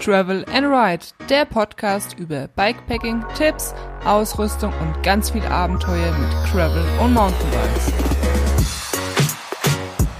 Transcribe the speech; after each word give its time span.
Travel 0.00 0.44
and 0.52 0.66
Ride, 0.66 1.04
der 1.28 1.44
Podcast 1.44 2.18
über 2.18 2.48
Bikepacking, 2.48 3.24
Tipps, 3.36 3.74
Ausrüstung 4.04 4.72
und 4.80 5.02
ganz 5.02 5.30
viel 5.30 5.44
Abenteuer 5.44 6.12
mit 6.18 6.50
Travel 6.50 6.84
und 7.00 7.14
Mountainbikes. 7.14 7.92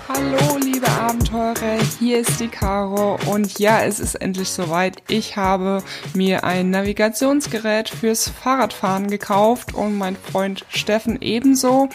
Hallo 0.09 0.57
liebe 0.59 0.89
Abenteurer, 0.89 1.79
hier 1.99 2.19
ist 2.19 2.41
die 2.41 2.49
Caro 2.49 3.19
und 3.27 3.59
ja, 3.59 3.83
es 3.83 4.01
ist 4.01 4.15
endlich 4.17 4.49
soweit. 4.49 5.03
Ich 5.09 5.37
habe 5.37 5.83
mir 6.15 6.43
ein 6.45 6.71
Navigationsgerät 6.71 7.89
fürs 7.89 8.29
Fahrradfahren 8.29 9.09
gekauft 9.09 9.75
und 9.75 9.99
mein 9.99 10.17
Freund 10.17 10.65
Steffen 10.69 11.21
ebenso. 11.21 11.89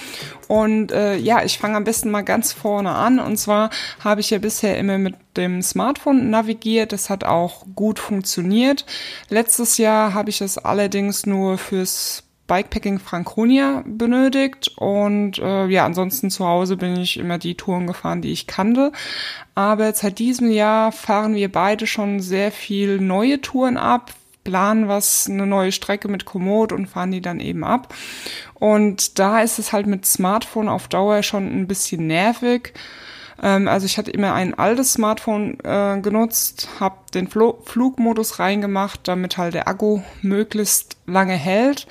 Und 0.47 0.91
äh, 0.91 1.15
ja, 1.17 1.43
ich 1.43 1.57
fange 1.57 1.77
am 1.77 1.83
besten 1.83 2.11
mal 2.11 2.23
ganz 2.23 2.53
vorne 2.53 2.91
an. 2.91 3.19
Und 3.19 3.37
zwar 3.37 3.69
habe 4.03 4.21
ich 4.21 4.29
ja 4.29 4.37
bisher 4.37 4.77
immer 4.77 4.97
mit 4.97 5.15
dem 5.37 5.61
Smartphone 5.61 6.29
navigiert. 6.29 6.91
Das 6.91 7.09
hat 7.09 7.23
auch 7.23 7.65
gut 7.75 7.99
funktioniert. 7.99 8.85
Letztes 9.29 9.77
Jahr 9.77 10.13
habe 10.13 10.29
ich 10.29 10.41
es 10.41 10.57
allerdings 10.57 11.25
nur 11.25 11.57
fürs 11.57 12.23
Bikepacking 12.51 12.99
Franconia 12.99 13.81
benötigt 13.85 14.73
und 14.75 15.39
äh, 15.39 15.67
ja, 15.67 15.85
ansonsten 15.85 16.29
zu 16.29 16.45
Hause 16.45 16.75
bin 16.75 16.97
ich 16.97 17.15
immer 17.15 17.37
die 17.37 17.55
Touren 17.55 17.87
gefahren, 17.87 18.21
die 18.21 18.33
ich 18.33 18.45
kannte. 18.45 18.91
Aber 19.55 19.93
seit 19.93 20.19
diesem 20.19 20.51
Jahr 20.51 20.91
fahren 20.91 21.33
wir 21.33 21.49
beide 21.49 21.87
schon 21.87 22.19
sehr 22.19 22.51
viel 22.51 22.99
neue 22.99 23.39
Touren 23.39 23.77
ab, 23.77 24.11
planen 24.43 24.89
was, 24.89 25.29
eine 25.29 25.47
neue 25.47 25.71
Strecke 25.71 26.09
mit 26.09 26.25
Komoot 26.25 26.73
und 26.73 26.87
fahren 26.87 27.11
die 27.11 27.21
dann 27.21 27.39
eben 27.39 27.63
ab. 27.63 27.93
Und 28.55 29.17
da 29.17 29.41
ist 29.41 29.57
es 29.57 29.71
halt 29.71 29.87
mit 29.87 30.05
Smartphone 30.05 30.67
auf 30.67 30.89
Dauer 30.89 31.23
schon 31.23 31.45
ein 31.47 31.67
bisschen 31.67 32.05
nervig. 32.05 32.73
Ähm, 33.41 33.67
also 33.67 33.85
ich 33.85 33.97
hatte 33.97 34.11
immer 34.11 34.33
ein 34.33 34.53
altes 34.53 34.93
Smartphone 34.93 35.57
äh, 35.63 35.99
genutzt, 36.01 36.69
habe 36.79 36.95
den 37.13 37.27
Fl 37.27 37.53
Flugmodus 37.65 38.39
reingemacht, 38.39 39.01
damit 39.07 39.37
halt 39.37 39.53
der 39.53 39.67
Akku 39.67 40.01
möglichst 40.21 40.97
lange 41.07 41.33
hält. 41.33 41.87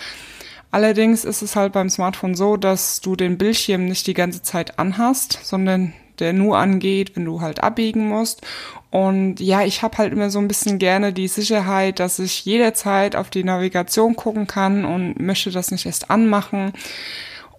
Allerdings 0.71 1.25
ist 1.25 1.43
es 1.43 1.57
halt 1.57 1.73
beim 1.73 1.91
Smartphone 1.91 2.37
so, 2.37 2.57
dass 2.57 3.01
du 3.01 3.17
den 3.17 3.39
Bildschirm 3.39 3.87
nicht 3.87 4.07
die 4.07 4.15
ganze 4.15 4.43
Zeit 4.43 4.79
anhast, 4.79 5.41
sondern 5.43 5.93
der 6.21 6.33
nur 6.33 6.59
angeht, 6.59 7.17
wenn 7.17 7.25
du 7.25 7.41
halt 7.41 7.63
abbiegen 7.63 8.09
musst. 8.09 8.43
Und 8.91 9.41
ja, 9.41 9.63
ich 9.63 9.83
habe 9.83 9.99
halt 9.99 10.13
immer 10.13 10.31
so 10.31 10.39
ein 10.39 10.49
bisschen 10.49 10.79
gerne 10.79 11.13
die 11.13 11.29
Sicherheit, 11.29 11.99
dass 11.99 12.19
ich 12.19 12.45
jederzeit 12.45 13.17
auf 13.17 13.31
die 13.31 13.45
Navigation 13.45 14.17
gucken 14.17 14.47
kann 14.47 14.85
und 14.85 15.19
möchte 15.19 15.51
das 15.51 15.71
nicht 15.71 15.87
erst 15.87 16.11
anmachen. 16.11 16.73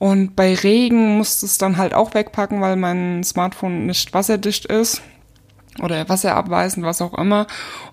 Und 0.02 0.36
bei 0.36 0.56
Regen 0.56 1.20
musst 1.20 1.44
du 1.44 1.46
es 1.46 1.60
dann 1.60 1.78
halt 1.78 1.94
auch 1.94 2.16
wegpacken, 2.16 2.60
weil 2.60 2.76
mein 2.76 3.24
Smartphone 3.24 3.86
nicht 3.86 4.16
wasserdicht 4.16 4.66
ist 4.66 5.00
oder 5.80 6.10
wasserabweisend, 6.10 6.84
was 6.84 7.04
auch 7.04 7.14
immer. 7.14 7.46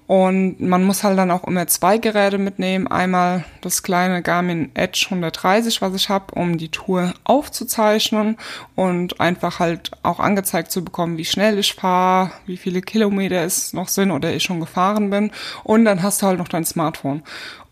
Und 0.06 0.59
man 0.59 0.84
muss 0.84 1.05
halt 1.05 1.19
dann 1.19 1.31
auch 1.31 1.45
immer 1.45 1.67
zwei 1.67 1.98
Geräte 1.98 2.39
mitnehmen. 2.39 2.86
Einmal 2.89 3.45
das 3.61 3.83
kleine 3.83 4.23
Garmin 4.23 4.70
Edge 4.73 5.09
130, 5.11 5.83
was 5.83 5.95
ich 5.95 6.09
habe, 6.09 6.34
um 6.34 6.56
die 6.56 6.70
Tour 6.70 7.12
aufzuzeichnen 7.25 8.39
und 8.75 9.20
einfach 9.20 9.59
halt 9.59 9.91
auch 10.03 10.19
angezeigt 10.19 10.73
zu 10.73 10.83
bekommen, 10.83 11.19
wie 11.19 11.27
schnell 11.27 11.59
ich 11.59 11.75
fahre, 11.75 12.31
wie 12.47 12.56
viele 12.56 12.81
Kilometer 12.81 13.45
es 13.45 13.75
noch 13.75 13.89
sind 13.89 14.12
oder 14.12 14.33
ich 14.33 14.45
schon 14.45 14.61
gefahren 14.61 15.11
bin. 15.11 15.31
Und 15.62 15.84
dann 15.84 16.03
hast 16.03 16.23
du 16.23 16.27
halt 16.27 16.39
noch 16.39 16.48
dein 16.48 16.64
Smartphone. 16.64 17.23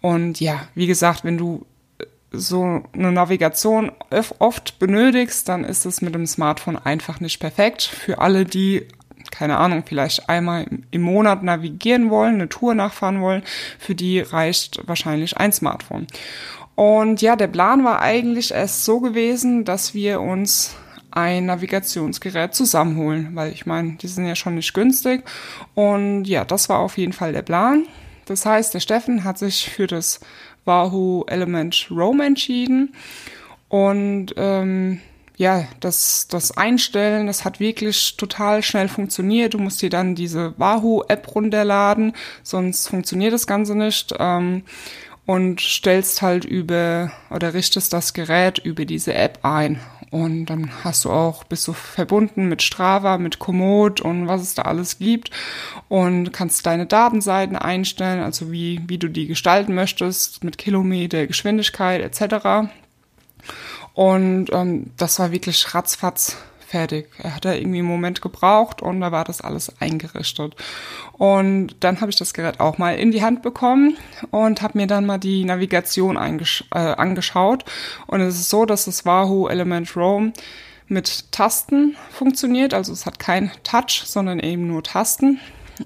Und 0.03 0.41
ja, 0.41 0.61
wie 0.75 0.87
gesagt, 0.87 1.25
wenn 1.25 1.39
du 1.39 1.64
so 2.39 2.83
eine 2.92 3.12
Navigation 3.12 3.92
oft 4.39 4.79
benötigst, 4.79 5.48
dann 5.48 5.65
ist 5.65 5.87
es 5.87 6.03
mit 6.03 6.15
dem 6.15 6.27
Smartphone 6.27 6.77
einfach 6.77 7.20
nicht 7.20 7.41
perfekt. 7.41 7.83
Für 7.83 8.19
alle, 8.19 8.45
die 8.45 8.87
keine 9.31 9.59
Ahnung, 9.59 9.83
vielleicht 9.84 10.29
einmal 10.29 10.67
im 10.91 11.03
Monat 11.03 11.42
navigieren 11.42 12.11
wollen, 12.11 12.34
eine 12.34 12.48
Tour 12.48 12.75
nachfahren 12.75 13.20
wollen, 13.20 13.42
für 13.79 13.95
die 13.95 14.20
reicht 14.20 14.81
wahrscheinlich 14.87 15.37
ein 15.37 15.53
Smartphone. 15.53 16.07
Und 16.75 17.23
ja, 17.23 17.37
der 17.37 17.48
Plan 17.48 17.84
war 17.84 18.01
eigentlich 18.01 18.52
erst 18.52 18.85
so 18.85 19.01
gewesen, 19.01 19.64
dass 19.64 19.95
wir 19.95 20.20
uns 20.20 20.77
ein 21.11 21.46
Navigationsgerät 21.46 22.55
zusammenholen, 22.55 23.30
weil 23.35 23.51
ich 23.52 23.64
meine, 23.64 23.95
die 23.95 24.08
sind 24.08 24.27
ja 24.27 24.36
schon 24.36 24.57
nicht 24.57 24.75
günstig. 24.75 25.25
Und 25.75 26.27
ja, 26.27 26.45
das 26.45 26.69
war 26.69 26.80
auf 26.80 26.98
jeden 26.98 27.14
Fall 27.14 27.33
der 27.33 27.42
Plan. 27.42 27.86
Das 28.27 28.45
heißt, 28.45 28.75
der 28.75 28.80
Steffen 28.80 29.25
hat 29.25 29.39
sich 29.39 29.70
für 29.70 29.86
das 29.86 30.20
Wahoo 30.66 31.24
Element 31.27 31.88
Roam 31.90 32.20
entschieden. 32.20 32.94
Und 33.68 34.34
ähm, 34.36 35.00
ja, 35.36 35.66
das, 35.80 36.28
das 36.28 36.56
Einstellen, 36.56 37.27
das 37.27 37.44
hat 37.44 37.60
wirklich 37.60 38.16
total 38.16 38.62
schnell 38.62 38.88
funktioniert. 38.88 39.54
Du 39.54 39.58
musst 39.58 39.82
dir 39.82 39.90
dann 39.90 40.14
diese 40.14 40.54
Wahoo-App 40.58 41.34
runterladen, 41.34 42.14
sonst 42.42 42.88
funktioniert 42.88 43.32
das 43.32 43.46
Ganze 43.46 43.77
nicht. 43.77 44.14
Ähm, 44.18 44.62
und 45.27 45.60
stellst 45.60 46.22
halt 46.22 46.44
über 46.44 47.10
oder 47.30 47.52
richtest 47.52 47.92
das 47.92 48.14
Gerät 48.14 48.58
über 48.58 48.84
diese 48.84 49.12
App 49.12 49.40
ein. 49.42 49.80
Und 50.11 50.46
dann 50.46 50.70
hast 50.84 51.05
du 51.05 51.11
auch, 51.11 51.44
bist 51.44 51.67
du 51.67 51.72
verbunden 51.72 52.48
mit 52.48 52.62
Strava, 52.62 53.18
mit 53.18 53.39
Komoot 53.39 54.00
und 54.00 54.28
was 54.28 54.42
es 54.42 54.55
da 54.55 54.62
alles 54.62 54.98
gibt 54.98 55.30
und 55.89 56.33
kannst 56.33 56.64
deine 56.64 56.86
Datenseiten 56.86 57.56
einstellen, 57.56 58.22
also 58.22 58.52
wie, 58.52 58.80
wie 58.86 58.98
du 58.98 59.08
die 59.08 59.27
gestalten 59.27 59.74
möchtest, 59.74 60.45
mit 60.45 60.58
Kilometer, 60.58 61.27
Geschwindigkeit 61.27 62.02
etc. 62.02 62.70
Und 63.95 64.52
ähm, 64.52 64.90
das 64.96 65.18
war 65.18 65.33
wirklich 65.33 65.74
ratzfatz 65.74 66.36
fertig. 66.66 67.08
Er 67.22 67.36
hat 67.36 67.44
da 67.44 67.54
irgendwie 67.54 67.78
einen 67.78 67.88
Moment 67.88 68.20
gebraucht 68.20 68.82
und 68.82 69.00
da 69.00 69.12
war 69.12 69.24
das 69.24 69.40
alles 69.40 69.72
eingerichtet. 69.80 70.56
Und 71.12 71.77
dann 71.80 72.00
habe 72.00 72.10
ich 72.10 72.16
das 72.16 72.34
Gerät 72.34 72.60
auch 72.60 72.78
mal 72.78 72.96
in 72.96 73.12
die 73.12 73.22
Hand 73.22 73.42
bekommen 73.42 73.96
und 74.30 74.62
habe 74.62 74.78
mir 74.78 74.86
dann 74.86 75.06
mal 75.06 75.18
die 75.18 75.44
Navigation 75.44 76.16
äh, 76.16 76.78
angeschaut. 76.78 77.64
Und 78.06 78.20
es 78.20 78.34
ist 78.34 78.50
so, 78.50 78.66
dass 78.66 78.86
das 78.86 79.06
Wahoo 79.06 79.48
Element 79.48 79.96
Roam 79.96 80.32
mit 80.88 81.32
Tasten 81.32 81.96
funktioniert. 82.10 82.74
Also 82.74 82.92
es 82.92 83.06
hat 83.06 83.18
kein 83.18 83.50
Touch, 83.62 84.02
sondern 84.04 84.40
eben 84.40 84.66
nur 84.66 84.83
Tasten. 84.83 85.40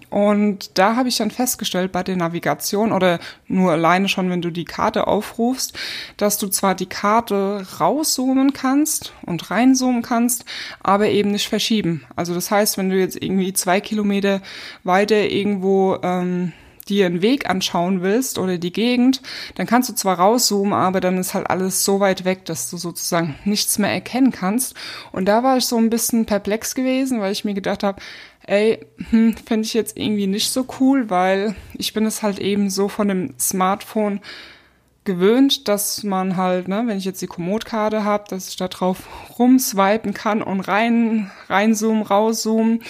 Und 0.09 0.78
da 0.78 0.97
habe 0.97 1.09
ich 1.09 1.17
dann 1.17 1.31
festgestellt 1.31 1.93
bei 1.93 2.03
der 2.03 2.17
Navigation 2.17 2.93
oder 2.93 3.19
nur 3.49 3.73
alleine 3.73 4.09
schon, 4.09 4.31
wenn 4.31 4.43
du 4.43 4.51
die 4.51 4.65
Karte 4.65 5.06
aufrufst, 5.06 5.77
dass 6.17 6.39
du 6.39 6.49
zwar 6.49 6.75
die 6.75 6.87
Karte 6.87 7.67
rauszoomen 7.81 8.53
kannst 8.53 9.12
und 9.27 9.51
reinzoomen 9.51 10.03
kannst, 10.03 10.45
aber 10.83 11.09
eben 11.09 11.33
nicht 11.33 11.49
verschieben. 11.49 12.05
Also 12.17 12.34
das 12.34 12.51
heißt, 12.51 12.78
wenn 12.78 12.91
du 12.91 12.99
jetzt 12.99 13.21
irgendwie 13.21 13.53
zwei 13.53 13.81
Kilometer 13.81 14.41
weiter 14.84 15.28
irgendwo 15.28 15.99
ähm, 16.03 16.53
dir 16.91 17.07
einen 17.07 17.22
Weg 17.22 17.49
anschauen 17.49 18.03
willst 18.03 18.39
oder 18.39 18.59
die 18.59 18.72
Gegend, 18.72 19.22
dann 19.55 19.67
kannst 19.67 19.89
du 19.89 19.95
zwar 19.95 20.19
rauszoomen, 20.19 20.72
aber 20.72 21.01
dann 21.01 21.19
ist 21.19 21.34
halt 21.34 21.49
alles 21.49 21.84
so 21.84 22.01
weit 22.01 22.25
weg, 22.25 22.45
dass 22.45 22.69
du 22.69 22.77
sozusagen 22.77 23.37
nichts 23.45 23.78
mehr 23.78 23.93
erkennen 23.93 24.33
kannst. 24.33 24.75
Und 25.12 25.27
da 25.27 25.43
war 25.43 25.57
ich 25.57 25.67
so 25.67 25.77
ein 25.78 25.91
bisschen 25.91 26.27
perplex 26.27 26.75
gewesen, 26.75 27.21
weil 27.21 27.33
ich 27.33 27.45
mir 27.45 27.55
gedacht 27.55 27.83
habe, 27.83 28.03
ey, 28.50 28.84
hm, 29.11 29.37
finde 29.37 29.65
ich 29.65 29.75
jetzt 29.75 29.97
irgendwie 29.97 30.27
nicht 30.27 30.50
so 30.50 30.66
cool, 30.81 31.09
weil 31.09 31.55
ich 31.78 31.93
bin 31.93 32.05
es 32.05 32.22
halt 32.22 32.41
eben 32.41 32.69
so 32.69 32.88
von 32.88 33.06
dem 33.06 33.34
Smartphone 33.38 34.21
gewöhnt, 35.05 35.69
dass 35.69 36.03
man 36.03 36.37
halt, 36.37 36.66
ne, 36.66 36.83
wenn 36.87 36.99
ich 36.99 37.05
jetzt 37.05 37.22
die 37.22 37.28
Komoot-Karte 37.28 38.05
habe, 38.05 38.25
dass 38.28 38.49
ich 38.49 38.56
da 38.56 38.66
drauf 38.66 39.39
rumswipen 39.39 40.15
kann 40.15 40.43
und 40.43 40.60
rein, 40.60 41.31
reinzoomen, 41.49 42.03
rauszoomen. 42.03 42.83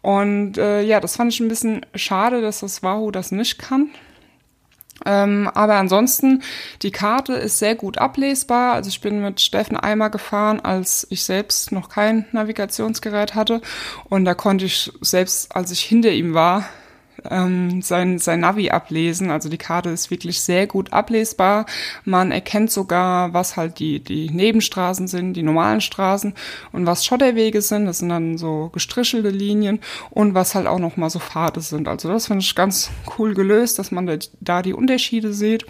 Und 0.00 0.56
äh, 0.58 0.82
ja, 0.82 1.00
das 1.00 1.16
fand 1.16 1.32
ich 1.32 1.40
ein 1.40 1.48
bisschen 1.48 1.84
schade, 1.94 2.40
dass 2.40 2.60
das 2.60 2.82
Wahoo 2.84 3.10
das 3.10 3.32
nicht 3.32 3.58
kann. 3.58 3.90
Ähm, 5.06 5.50
aber 5.54 5.74
ansonsten, 5.76 6.42
die 6.82 6.90
Karte 6.90 7.34
ist 7.34 7.58
sehr 7.58 7.74
gut 7.74 7.98
ablesbar. 7.98 8.74
Also 8.74 8.88
ich 8.88 9.00
bin 9.00 9.22
mit 9.22 9.40
Steffen 9.40 9.76
einmal 9.76 10.10
gefahren, 10.10 10.60
als 10.60 11.06
ich 11.10 11.22
selbst 11.24 11.72
noch 11.72 11.88
kein 11.88 12.26
Navigationsgerät 12.32 13.34
hatte. 13.34 13.60
Und 14.08 14.24
da 14.24 14.34
konnte 14.34 14.66
ich 14.66 14.92
selbst, 15.00 15.54
als 15.54 15.70
ich 15.70 15.80
hinter 15.80 16.10
ihm 16.10 16.34
war, 16.34 16.64
ähm, 17.28 17.82
sein, 17.82 18.18
sein 18.18 18.40
Navi 18.40 18.70
ablesen. 18.70 19.30
Also 19.30 19.48
die 19.48 19.58
Karte 19.58 19.90
ist 19.90 20.10
wirklich 20.10 20.40
sehr 20.40 20.66
gut 20.66 20.92
ablesbar. 20.92 21.66
Man 22.04 22.32
erkennt 22.32 22.70
sogar, 22.70 23.32
was 23.34 23.56
halt 23.56 23.78
die, 23.78 24.00
die 24.00 24.30
Nebenstraßen 24.30 25.08
sind, 25.08 25.34
die 25.34 25.42
normalen 25.42 25.80
Straßen 25.80 26.34
und 26.72 26.86
was 26.86 27.04
Schotterwege 27.04 27.62
sind. 27.62 27.86
Das 27.86 27.98
sind 27.98 28.08
dann 28.08 28.38
so 28.38 28.70
gestrichelte 28.72 29.30
Linien 29.30 29.80
und 30.10 30.34
was 30.34 30.54
halt 30.54 30.66
auch 30.66 30.78
nochmal 30.78 31.10
so 31.10 31.18
Pfade 31.18 31.60
sind. 31.60 31.88
Also 31.88 32.08
das 32.08 32.26
finde 32.26 32.42
ich 32.42 32.54
ganz 32.54 32.90
cool 33.18 33.34
gelöst, 33.34 33.78
dass 33.78 33.90
man 33.90 34.18
da, 34.40 34.62
die 34.62 34.74
Unterschiede 34.74 35.32
sieht. 35.32 35.66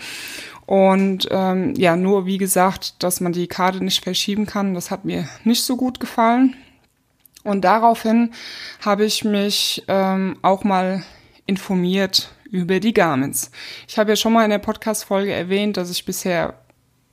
Und 0.66 1.26
ähm, 1.32 1.74
ja, 1.74 1.96
nur 1.96 2.26
wie 2.26 2.38
gesagt, 2.38 3.02
dass 3.02 3.20
man 3.20 3.32
die 3.32 3.48
Karte 3.48 3.82
nicht 3.82 4.04
verschieben 4.04 4.46
kann, 4.46 4.74
das 4.74 4.90
hat 4.90 5.04
mir 5.04 5.28
nicht 5.42 5.64
so 5.64 5.76
gut 5.76 5.98
gefallen. 5.98 6.54
Und 7.42 7.62
daraufhin 7.62 8.32
habe 8.84 9.04
ich 9.04 9.24
mich 9.24 9.82
ähm, 9.88 10.36
auch 10.42 10.62
mal 10.62 11.02
informiert 11.50 12.32
über 12.50 12.80
die 12.80 12.94
Garmins. 12.94 13.50
Ich 13.88 13.98
habe 13.98 14.10
ja 14.10 14.16
schon 14.16 14.32
mal 14.32 14.44
in 14.44 14.50
der 14.50 14.58
Podcast-Folge 14.58 15.32
erwähnt, 15.32 15.76
dass 15.76 15.90
ich 15.90 16.04
bisher 16.04 16.54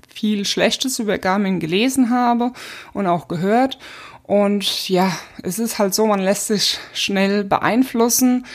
viel 0.07 0.45
Schlechtes 0.45 1.00
über 1.00 1.18
Garmin 1.18 1.60
gelesen 1.60 2.12
habe 2.12 2.54
und 2.94 3.07
auch 3.07 3.28
gehört. 3.28 3.80
Und 4.24 4.89
ja, 4.89 5.12
es 5.42 5.57
ist 5.57 5.80
halt 5.80 5.95
so, 5.95 6.06
man 6.06 6.19
lässt 6.19 6.48
sich 6.48 6.78
schnell 6.94 7.44
beeinflussen. 7.44 8.45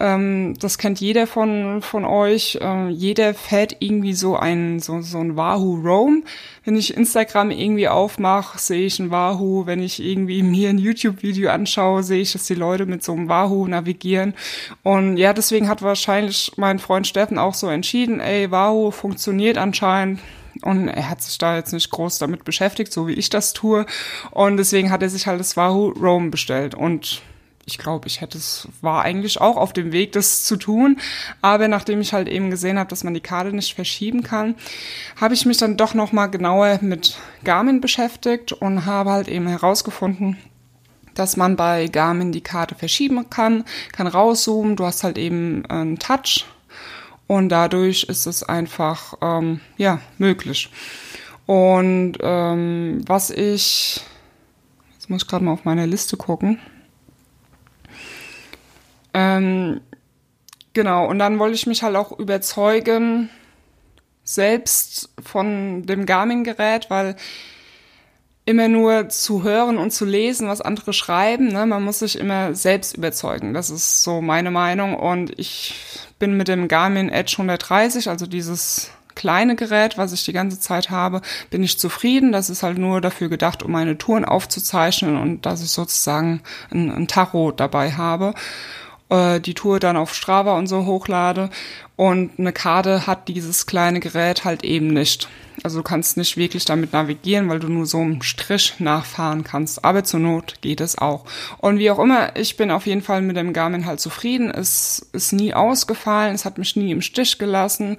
Ähm, 0.00 0.54
das 0.58 0.78
kennt 0.78 1.00
jeder 1.00 1.26
von, 1.26 1.82
von 1.82 2.04
euch. 2.04 2.58
Ähm, 2.60 2.90
jeder 2.90 3.34
fährt 3.34 3.76
irgendwie 3.80 4.14
so 4.14 4.36
ein, 4.36 4.80
so, 4.80 5.00
so 5.02 5.18
ein 5.18 5.36
Wahoo 5.36 5.76
Roam. 5.76 6.24
Wenn 6.64 6.76
ich 6.76 6.96
Instagram 6.96 7.50
irgendwie 7.50 7.88
aufmache, 7.88 8.58
sehe 8.58 8.86
ich 8.86 8.98
ein 8.98 9.10
Wahoo. 9.10 9.66
Wenn 9.66 9.82
ich 9.82 10.02
irgendwie 10.02 10.42
mir 10.42 10.70
ein 10.70 10.78
YouTube-Video 10.78 11.50
anschaue, 11.50 12.02
sehe 12.02 12.22
ich, 12.22 12.32
dass 12.32 12.46
die 12.46 12.54
Leute 12.54 12.86
mit 12.86 13.02
so 13.02 13.12
einem 13.12 13.28
Wahoo 13.28 13.66
navigieren. 13.66 14.34
Und 14.82 15.16
ja, 15.16 15.32
deswegen 15.32 15.68
hat 15.68 15.82
wahrscheinlich 15.82 16.52
mein 16.56 16.78
Freund 16.78 17.06
Steffen 17.06 17.38
auch 17.38 17.54
so 17.54 17.68
entschieden, 17.68 18.20
ey, 18.20 18.50
Wahoo 18.50 18.90
funktioniert 18.90 19.58
anscheinend 19.58 20.20
und 20.62 20.88
er 20.88 21.08
hat 21.08 21.22
sich 21.22 21.38
da 21.38 21.56
jetzt 21.56 21.72
nicht 21.72 21.90
groß 21.90 22.18
damit 22.18 22.44
beschäftigt, 22.44 22.92
so 22.92 23.08
wie 23.08 23.14
ich 23.14 23.30
das 23.30 23.52
tue. 23.52 23.86
Und 24.30 24.56
deswegen 24.56 24.90
hat 24.90 25.02
er 25.02 25.08
sich 25.08 25.26
halt 25.26 25.40
das 25.40 25.56
Wahoo 25.56 25.88
Rome 25.88 26.30
bestellt. 26.30 26.74
Und 26.74 27.22
ich 27.64 27.78
glaube, 27.78 28.08
ich 28.08 28.20
hätte 28.20 28.38
es, 28.38 28.66
war 28.80 29.02
eigentlich 29.02 29.40
auch 29.40 29.56
auf 29.56 29.72
dem 29.72 29.92
Weg, 29.92 30.12
das 30.12 30.44
zu 30.44 30.56
tun. 30.56 30.98
Aber 31.40 31.68
nachdem 31.68 32.00
ich 32.00 32.12
halt 32.12 32.28
eben 32.28 32.50
gesehen 32.50 32.78
habe, 32.78 32.90
dass 32.90 33.04
man 33.04 33.14
die 33.14 33.20
Karte 33.20 33.54
nicht 33.54 33.74
verschieben 33.74 34.22
kann, 34.22 34.56
habe 35.20 35.34
ich 35.34 35.46
mich 35.46 35.58
dann 35.58 35.76
doch 35.76 35.94
nochmal 35.94 36.30
genauer 36.30 36.78
mit 36.82 37.16
Garmin 37.44 37.80
beschäftigt 37.80 38.52
und 38.52 38.84
habe 38.86 39.10
halt 39.10 39.28
eben 39.28 39.46
herausgefunden, 39.46 40.38
dass 41.14 41.36
man 41.36 41.56
bei 41.56 41.86
Garmin 41.86 42.32
die 42.32 42.40
Karte 42.40 42.74
verschieben 42.74 43.28
kann, 43.30 43.64
kann 43.92 44.06
rauszoomen, 44.06 44.76
du 44.76 44.84
hast 44.84 45.04
halt 45.04 45.18
eben 45.18 45.64
einen 45.66 45.98
Touch 45.98 46.46
und 47.26 47.48
dadurch 47.48 48.04
ist 48.04 48.26
es 48.26 48.42
einfach 48.42 49.14
ähm, 49.20 49.60
ja 49.76 50.00
möglich. 50.18 50.70
Und 51.46 52.14
ähm, 52.20 53.02
was 53.06 53.30
ich 53.30 54.00
jetzt 54.94 55.10
muss 55.10 55.22
ich 55.22 55.28
gerade 55.28 55.44
mal 55.44 55.52
auf 55.52 55.64
meine 55.64 55.86
Liste 55.86 56.16
gucken. 56.16 56.58
Ähm, 59.14 59.80
genau 60.72 61.08
und 61.08 61.18
dann 61.18 61.38
wollte 61.38 61.54
ich 61.54 61.66
mich 61.66 61.82
halt 61.82 61.96
auch 61.96 62.18
überzeugen 62.18 63.30
selbst 64.24 65.10
von 65.22 65.84
dem 65.84 66.06
Garmin-Gerät, 66.06 66.90
weil 66.90 67.16
immer 68.44 68.68
nur 68.68 69.08
zu 69.08 69.42
hören 69.44 69.78
und 69.78 69.92
zu 69.92 70.04
lesen, 70.04 70.48
was 70.48 70.60
andere 70.60 70.92
schreiben. 70.92 71.48
Ne? 71.48 71.66
Man 71.66 71.84
muss 71.84 72.00
sich 72.00 72.18
immer 72.18 72.54
selbst 72.54 72.96
überzeugen. 72.96 73.54
Das 73.54 73.70
ist 73.70 74.02
so 74.02 74.20
meine 74.20 74.50
Meinung. 74.50 74.96
Und 74.96 75.38
ich 75.38 75.74
bin 76.18 76.36
mit 76.36 76.48
dem 76.48 76.66
Garmin 76.68 77.08
Edge 77.08 77.34
130, 77.34 78.08
also 78.08 78.26
dieses 78.26 78.90
kleine 79.14 79.54
Gerät, 79.54 79.98
was 79.98 80.12
ich 80.12 80.24
die 80.24 80.32
ganze 80.32 80.58
Zeit 80.58 80.90
habe, 80.90 81.20
bin 81.50 81.62
ich 81.62 81.78
zufrieden. 81.78 82.32
Das 82.32 82.50
ist 82.50 82.62
halt 82.62 82.78
nur 82.78 83.00
dafür 83.00 83.28
gedacht, 83.28 83.62
um 83.62 83.70
meine 83.70 83.98
Touren 83.98 84.24
aufzuzeichnen 84.24 85.16
und 85.18 85.46
dass 85.46 85.62
ich 85.62 85.70
sozusagen 85.70 86.42
ein, 86.70 86.90
ein 86.90 87.08
Tacho 87.08 87.52
dabei 87.52 87.92
habe 87.92 88.34
äh, 89.12 89.40
die 89.40 89.54
Tour 89.54 89.78
dann 89.78 89.96
auf 89.96 90.14
Strava 90.14 90.56
und 90.56 90.66
so 90.66 90.86
hochlade. 90.86 91.50
Und 91.96 92.32
eine 92.38 92.52
Karte 92.52 93.06
hat 93.06 93.28
dieses 93.28 93.66
kleine 93.66 94.00
Gerät 94.00 94.44
halt 94.44 94.64
eben 94.64 94.88
nicht. 94.88 95.28
Also 95.62 95.78
du 95.78 95.82
kannst 95.84 96.16
nicht 96.16 96.36
wirklich 96.36 96.64
damit 96.64 96.92
navigieren, 96.92 97.48
weil 97.48 97.60
du 97.60 97.68
nur 97.68 97.86
so 97.86 97.98
einen 97.98 98.22
Strich 98.22 98.74
nachfahren 98.80 99.44
kannst. 99.44 99.84
Aber 99.84 100.02
zur 100.02 100.20
Not 100.20 100.56
geht 100.60 100.80
es 100.80 100.98
auch. 100.98 101.24
Und 101.58 101.78
wie 101.78 101.90
auch 101.90 102.00
immer, 102.00 102.36
ich 102.36 102.56
bin 102.56 102.70
auf 102.70 102.86
jeden 102.86 103.02
Fall 103.02 103.22
mit 103.22 103.36
dem 103.36 103.52
Garmin 103.52 103.86
halt 103.86 104.00
zufrieden. 104.00 104.50
Es 104.50 105.06
ist 105.12 105.32
nie 105.32 105.54
ausgefallen, 105.54 106.34
es 106.34 106.44
hat 106.44 106.58
mich 106.58 106.74
nie 106.74 106.90
im 106.90 107.00
Stich 107.00 107.38
gelassen 107.38 107.96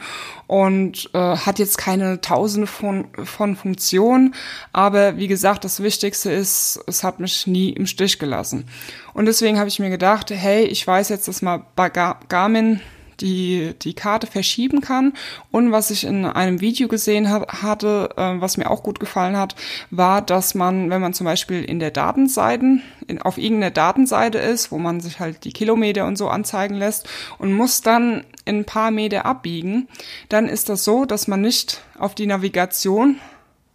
und 0.48 1.10
äh, 1.14 1.18
hat 1.18 1.60
jetzt 1.60 1.78
keine 1.78 2.20
tausende 2.20 2.68
von, 2.68 3.08
von 3.24 3.56
Funktionen. 3.56 4.36
Aber 4.74 5.18
wie 5.18 5.28
gesagt, 5.28 5.64
das 5.64 5.82
Wichtigste 5.82 6.32
ist, 6.32 6.80
es 6.88 7.04
hat 7.04 7.20
mich 7.20 7.48
nie 7.48 7.70
im 7.70 7.88
Stich 7.88 8.20
gelassen. 8.20 8.66
Und 9.14 9.26
deswegen 9.26 9.58
habe 9.58 9.70
ich 9.70 9.80
mir 9.80 9.90
gedacht, 9.90 10.32
hey, 10.32 10.66
ich 10.66 10.86
weiß 10.86 11.10
jetzt, 11.10 11.28
dass 11.28 11.42
mal 11.42 11.66
bei 11.76 11.90
Garmin 11.90 12.82
die, 13.20 13.74
die 13.82 13.94
Karte 13.94 14.28
verschieben 14.28 14.82
kann. 14.82 15.14
Und 15.52 15.72
was 15.72 15.92
ich 15.92 16.04
in 16.04 16.26
einem 16.26 16.62
Video 16.62 16.88
gesehen 16.88 17.30
hat, 17.30 17.62
hatte, 17.62 18.10
äh, 18.18 18.42
was 18.42 18.58
mir 18.58 18.70
auch 18.70 18.84
gut 18.84 19.00
gefallen 19.00 19.38
hat, 19.38 19.56
war, 19.90 20.22
dass 20.22 20.56
man, 20.56 20.90
wenn 20.90 21.02
man 21.02 21.14
zum 21.14 21.26
Beispiel 21.26 21.64
in 21.64 21.80
der 21.80 21.92
Datenseite, 21.92 22.80
in, 23.08 23.22
auf 23.22 23.38
irgendeiner 23.38 23.72
Datenseite 23.72 24.38
ist, 24.38 24.72
wo 24.72 24.78
man 24.78 25.00
sich 25.00 25.20
halt 25.20 25.44
die 25.46 25.54
Kilometer 25.54 26.06
und 26.06 26.18
so 26.18 26.30
anzeigen 26.30 26.76
lässt 26.76 27.08
und 27.38 27.54
muss 27.54 27.82
dann 27.82 28.24
in 28.46 28.60
ein 28.60 28.66
paar 28.66 28.92
Meter 28.92 29.26
abbiegen, 29.26 29.88
dann 30.30 30.48
ist 30.48 30.70
das 30.70 30.84
so, 30.84 31.06
dass 31.06 31.28
man 31.28 31.42
nicht 31.42 31.82
auf 31.98 32.16
die 32.16 32.28
Navigation 32.28 33.18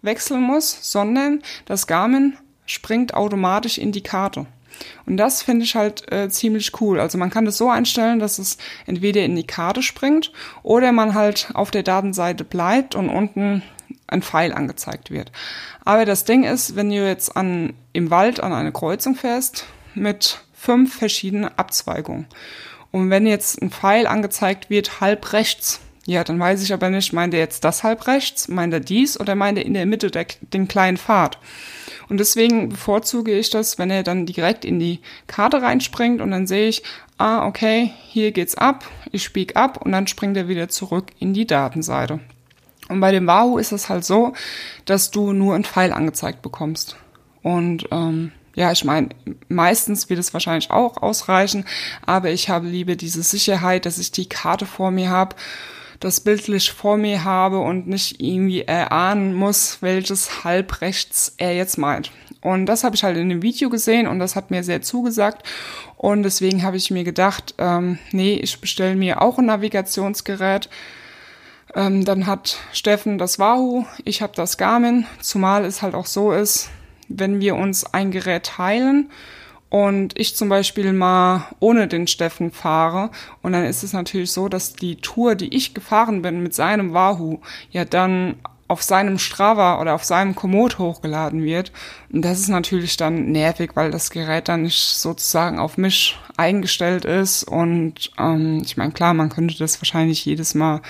wechseln 0.03 0.43
muss, 0.43 0.93
sondern 0.93 1.43
das 1.65 1.87
Garmin 1.87 2.37
springt 2.67 3.15
automatisch 3.15 3.79
in 3.79 3.93
die 3.93 4.03
Karte. 4.03 4.47
Und 5.07 5.17
das 5.17 5.43
finde 5.43 5.65
ich 5.65 5.75
halt 5.75 6.11
äh, 6.13 6.29
ziemlich 6.29 6.81
cool. 6.81 7.01
Also 7.01 7.19
man 7.19 7.31
kann 7.31 7.45
das 7.45 7.59
so 7.59 7.69
einstellen, 7.69 8.19
dass 8.19 8.39
es 8.39 8.59
entweder 8.87 9.23
in 9.23 9.37
die 9.37 9.47
Karte 9.47 9.83
springt 9.83 10.33
oder 10.63 10.93
man 10.93 11.15
halt 11.15 11.51
auf 11.55 11.71
der 11.71 11.83
Datenseite 11.83 12.45
bleibt 12.45 12.95
und 12.95 13.09
unten 13.09 13.63
ein 14.07 14.23
Pfeil 14.23 14.53
angezeigt 14.53 15.11
wird. 15.11 15.33
Aber 15.85 16.05
das 16.05 16.25
Ding 16.25 16.45
ist, 16.45 16.77
wenn 16.77 16.91
du 16.91 17.07
jetzt 17.07 17.37
an, 17.37 17.75
im 17.93 18.11
Wald 18.11 18.41
an 18.41 18.53
eine 18.53 18.73
Kreuzung 18.73 19.15
fährst 19.15 19.67
mit 19.95 20.45
fünf 20.53 20.97
verschiedenen 20.97 21.51
Abzweigungen 21.57 22.27
und 22.91 23.11
wenn 23.11 23.27
jetzt 23.27 23.61
ein 23.61 23.71
Pfeil 23.71 24.07
angezeigt 24.07 24.71
wird, 24.71 25.01
halb 25.01 25.33
rechts, 25.33 25.81
ja, 26.09 26.25
dann 26.25 26.41
weiß 26.41 26.63
ich 26.63 26.73
aber 26.73 26.89
nicht, 26.89 27.13
meint 27.13 27.35
er 27.35 27.41
jetzt 27.41 27.65
das 27.65 27.85
halb 27.85 28.07
rechts, 28.07 28.49
meint 28.49 28.73
er 28.73 28.81
dies 28.81 29.21
oder 29.21 29.35
meint 29.35 29.59
er 29.59 29.67
in 29.67 29.75
der 29.75 29.85
Mitte 29.85 30.11
der, 30.11 30.25
den 30.41 30.67
kleinen 30.67 30.97
Pfad. 30.97 31.39
Und 32.09 32.17
deswegen 32.19 32.71
bevorzuge 32.71 33.39
ich 33.39 33.51
das, 33.51 33.79
wenn 33.79 33.91
er 33.91 34.05
dann 34.05 34.25
direkt 34.25 34.65
in 34.65 34.79
die 34.79 35.01
Karte 35.27 35.61
reinspringt 35.61 36.23
und 36.23 36.31
dann 36.31 36.47
sehe 36.47 36.69
ich, 36.69 36.83
ah, 37.19 37.47
okay, 37.47 37.93
hier 38.09 38.33
geht's 38.33 38.55
ab, 38.55 38.87
ich 39.13 39.23
spieg 39.23 39.57
ab 39.57 39.85
und 39.85 39.93
dann 39.93 40.07
springt 40.07 40.39
er 40.39 40.49
wieder 40.49 40.71
zurück 40.71 41.11
in 41.19 41.35
die 41.35 41.47
Datenseite. 41.47 42.21
Und 42.89 43.01
bei 43.01 43.13
dem 43.13 43.27
Wahoo 43.27 43.59
ist 43.59 43.73
es 43.73 43.91
halt 43.91 44.07
so, 44.07 44.33
dass 44.87 45.11
du 45.11 45.35
nur 45.35 45.57
einen 45.57 45.65
Pfeil 45.65 45.93
angezeigt 45.93 46.41
bekommst. 46.41 46.97
Und 47.43 47.87
ähm, 47.91 48.33
ja, 48.55 48.73
ich 48.73 48.83
meine, 48.83 49.11
meistens 49.49 50.09
wird 50.09 50.21
es 50.21 50.33
wahrscheinlich 50.33 50.71
auch 50.71 50.97
ausreichen, 51.03 51.67
aber 52.07 52.31
ich 52.31 52.49
habe 52.49 52.67
lieber 52.67 52.97
diese 52.97 53.23
Sicherheit, 53.23 53.85
dass 53.85 53.99
ich 53.99 54.11
die 54.11 54.27
Karte 54.27 54.65
vor 54.65 54.91
mir 54.91 55.11
habe 55.11 55.37
das 56.01 56.21
bildlich 56.21 56.71
vor 56.71 56.97
mir 56.97 57.25
habe 57.25 57.59
und 57.59 57.89
nicht 57.89 58.21
irgendwie 58.21 58.63
erahnen 58.63 59.35
muss, 59.35 59.79
welches 59.81 60.45
Halbrechts 60.45 61.35
er 61.39 61.55
jetzt 61.55 61.79
meint. 61.79 62.11
Und 62.41 62.67
das 62.67 62.85
habe 62.85 62.95
ich 62.95 63.03
halt 63.03 63.17
in 63.17 63.29
dem 63.29 63.43
Video 63.43 63.69
gesehen 63.69 64.07
und 64.07 64.19
das 64.21 64.37
hat 64.37 64.51
mir 64.51 64.63
sehr 64.63 64.81
zugesagt. 64.83 65.43
Und 65.97 66.23
deswegen 66.23 66.63
habe 66.63 66.77
ich 66.77 66.91
mir 66.91 67.03
gedacht, 67.03 67.55
ähm, 67.59 67.99
nee, 68.13 68.35
ich 68.35 68.61
bestelle 68.61 68.95
mir 68.95 69.21
auch 69.21 69.39
ein 69.39 69.47
Navigationsgerät. 69.47 70.69
Ähm, 71.75 72.05
dann 72.05 72.27
hat 72.27 72.59
Steffen 72.73 73.19
das 73.19 73.39
Wahoo, 73.39 73.85
ich 74.05 74.23
habe 74.23 74.33
das 74.37 74.57
Garmin, 74.57 75.07
zumal 75.21 75.65
es 75.65 75.83
halt 75.83 75.95
auch 75.95 76.07
so 76.07 76.33
ist, 76.33 76.71
wenn 77.09 77.41
wir 77.41 77.57
uns 77.57 77.93
ein 77.93 78.11
Gerät 78.11 78.45
teilen, 78.45 79.11
und 79.71 80.19
ich 80.19 80.35
zum 80.37 80.49
Beispiel 80.49 80.93
mal 80.93 81.49
ohne 81.61 81.89
den 81.89 82.07
Steffen 82.07 82.51
fahre 82.51 83.11
und 83.43 83.53
dann 83.53 83.65
ist 83.65 83.83
es 83.83 83.93
natürlich 83.93 84.33
so, 84.33 84.49
dass 84.49 84.73
die 84.73 84.97
Tour, 84.97 85.35
die 85.35 85.55
ich 85.55 85.75
gefahren 85.75 86.23
bin 86.23 86.43
mit 86.43 86.55
seinem 86.55 86.95
Wahoo, 86.95 87.41
ja 87.71 87.85
dann 87.85 88.37
auf 88.69 88.83
seinem 88.83 89.19
Strava 89.19 89.81
oder 89.81 89.95
auf 89.95 90.05
seinem 90.05 90.35
Komoot 90.35 90.79
hochgeladen 90.79 91.43
wird. 91.43 91.73
Und 92.13 92.23
das 92.23 92.39
ist 92.39 92.49
natürlich 92.49 92.99
dann 92.99 93.33
nervig, 93.33 93.71
weil 93.75 93.91
das 93.91 94.11
Gerät 94.11 94.49
dann 94.49 94.63
nicht 94.63 94.85
sozusagen 94.85 95.59
auf 95.59 95.79
mich 95.79 96.19
eingestellt 96.37 97.07
ist. 97.07 97.45
Und 97.45 98.11
ähm, 98.19 98.63
ich 98.63 98.77
meine, 98.77 98.93
klar, 98.93 99.15
man 99.15 99.31
könnte 99.31 99.57
das 99.57 99.81
wahrscheinlich 99.81 100.25
jedes 100.25 100.55
Mal 100.55 100.83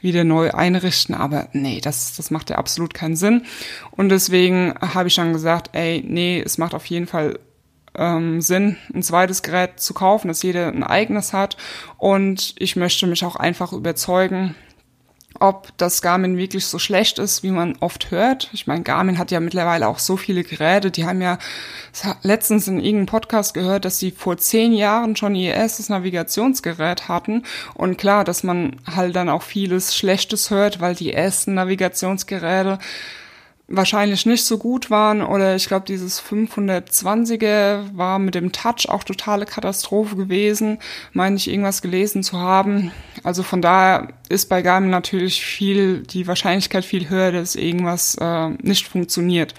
wieder 0.00 0.22
neu 0.22 0.52
einrichten, 0.52 1.12
aber 1.12 1.48
nee, 1.52 1.80
das, 1.80 2.16
das 2.16 2.30
macht 2.30 2.50
ja 2.50 2.56
absolut 2.56 2.94
keinen 2.94 3.16
Sinn. 3.16 3.42
Und 3.90 4.10
deswegen 4.10 4.74
habe 4.80 5.08
ich 5.08 5.16
dann 5.16 5.32
gesagt, 5.32 5.70
ey, 5.72 6.04
nee, 6.06 6.40
es 6.40 6.56
macht 6.56 6.72
auf 6.72 6.86
jeden 6.86 7.08
Fall 7.08 7.40
ähm, 7.98 8.40
Sinn, 8.40 8.76
ein 8.94 9.02
zweites 9.02 9.42
Gerät 9.42 9.80
zu 9.80 9.92
kaufen, 9.92 10.28
dass 10.28 10.42
jeder 10.42 10.68
ein 10.68 10.84
eigenes 10.84 11.32
hat. 11.32 11.56
Und 11.98 12.54
ich 12.58 12.76
möchte 12.76 13.06
mich 13.06 13.24
auch 13.24 13.36
einfach 13.36 13.72
überzeugen, 13.72 14.54
ob 15.40 15.76
das 15.76 16.02
Garmin 16.02 16.36
wirklich 16.36 16.66
so 16.66 16.78
schlecht 16.78 17.18
ist, 17.18 17.42
wie 17.42 17.50
man 17.50 17.76
oft 17.80 18.10
hört. 18.10 18.50
Ich 18.52 18.66
meine, 18.66 18.82
Garmin 18.82 19.18
hat 19.18 19.30
ja 19.30 19.40
mittlerweile 19.40 19.86
auch 19.86 19.98
so 19.98 20.16
viele 20.16 20.42
Geräte. 20.42 20.90
Die 20.90 21.04
haben 21.04 21.20
ja 21.20 21.38
letztens 22.22 22.66
in 22.66 22.80
irgendeinem 22.80 23.06
Podcast 23.06 23.54
gehört, 23.54 23.84
dass 23.84 23.98
sie 23.98 24.10
vor 24.10 24.36
zehn 24.36 24.72
Jahren 24.72 25.16
schon 25.16 25.34
ihr 25.34 25.54
erstes 25.54 25.88
Navigationsgerät 25.88 27.08
hatten. 27.08 27.44
Und 27.74 27.98
klar, 27.98 28.24
dass 28.24 28.42
man 28.42 28.76
halt 28.86 29.14
dann 29.14 29.28
auch 29.28 29.42
vieles 29.42 29.94
Schlechtes 29.96 30.50
hört, 30.50 30.80
weil 30.80 30.94
die 30.94 31.12
ersten 31.12 31.54
Navigationsgeräte 31.54 32.78
wahrscheinlich 33.70 34.24
nicht 34.24 34.44
so 34.44 34.56
gut 34.56 34.90
waren 34.90 35.20
oder 35.20 35.54
ich 35.54 35.68
glaube 35.68 35.84
dieses 35.86 36.22
520er 36.22 37.94
war 37.94 38.18
mit 38.18 38.34
dem 38.34 38.50
Touch 38.50 38.88
auch 38.88 39.04
totale 39.04 39.44
Katastrophe 39.44 40.16
gewesen, 40.16 40.78
meine 41.12 41.36
ich 41.36 41.48
irgendwas 41.50 41.82
gelesen 41.82 42.22
zu 42.22 42.38
haben. 42.38 42.92
Also 43.24 43.42
von 43.42 43.60
daher 43.60 44.08
ist 44.30 44.48
bei 44.48 44.62
Garmin 44.62 44.88
natürlich 44.88 45.44
viel 45.44 46.00
die 46.00 46.26
Wahrscheinlichkeit 46.26 46.84
viel 46.84 47.10
höher, 47.10 47.30
dass 47.30 47.56
irgendwas 47.56 48.16
äh, 48.18 48.48
nicht 48.62 48.88
funktioniert. 48.88 49.54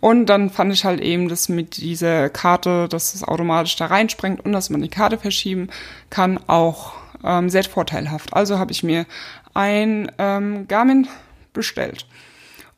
Und 0.00 0.26
dann 0.26 0.50
fand 0.50 0.74
ich 0.74 0.84
halt 0.84 1.00
eben 1.00 1.28
das 1.28 1.48
mit 1.48 1.78
dieser 1.78 2.28
Karte, 2.28 2.88
dass 2.88 3.14
es 3.14 3.24
automatisch 3.24 3.76
da 3.76 3.86
reinspringt 3.86 4.44
und 4.44 4.52
dass 4.52 4.68
man 4.68 4.82
die 4.82 4.88
Karte 4.88 5.16
verschieben 5.16 5.68
kann, 6.10 6.38
auch 6.46 6.92
ähm, 7.24 7.48
sehr 7.48 7.64
vorteilhaft. 7.64 8.34
Also 8.34 8.58
habe 8.58 8.72
ich 8.72 8.82
mir 8.82 9.06
ein 9.54 10.12
ähm, 10.18 10.68
Garmin 10.68 11.08
bestellt. 11.54 12.06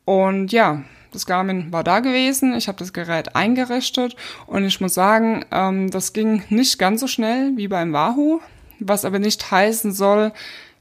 Und 0.09 0.51
ja, 0.51 0.81
das 1.11 1.27
Garmin 1.27 1.71
war 1.71 1.83
da 1.83 1.99
gewesen. 1.99 2.55
Ich 2.55 2.67
habe 2.67 2.79
das 2.79 2.93
Gerät 2.93 3.35
eingerichtet 3.35 4.15
und 4.47 4.65
ich 4.65 4.81
muss 4.81 4.95
sagen, 4.95 5.45
ähm, 5.51 5.91
das 5.91 6.13
ging 6.13 6.41
nicht 6.49 6.79
ganz 6.79 7.01
so 7.01 7.05
schnell 7.05 7.51
wie 7.57 7.67
beim 7.67 7.93
Wahoo, 7.93 8.39
was 8.79 9.05
aber 9.05 9.19
nicht 9.19 9.51
heißen 9.51 9.91
soll, 9.91 10.31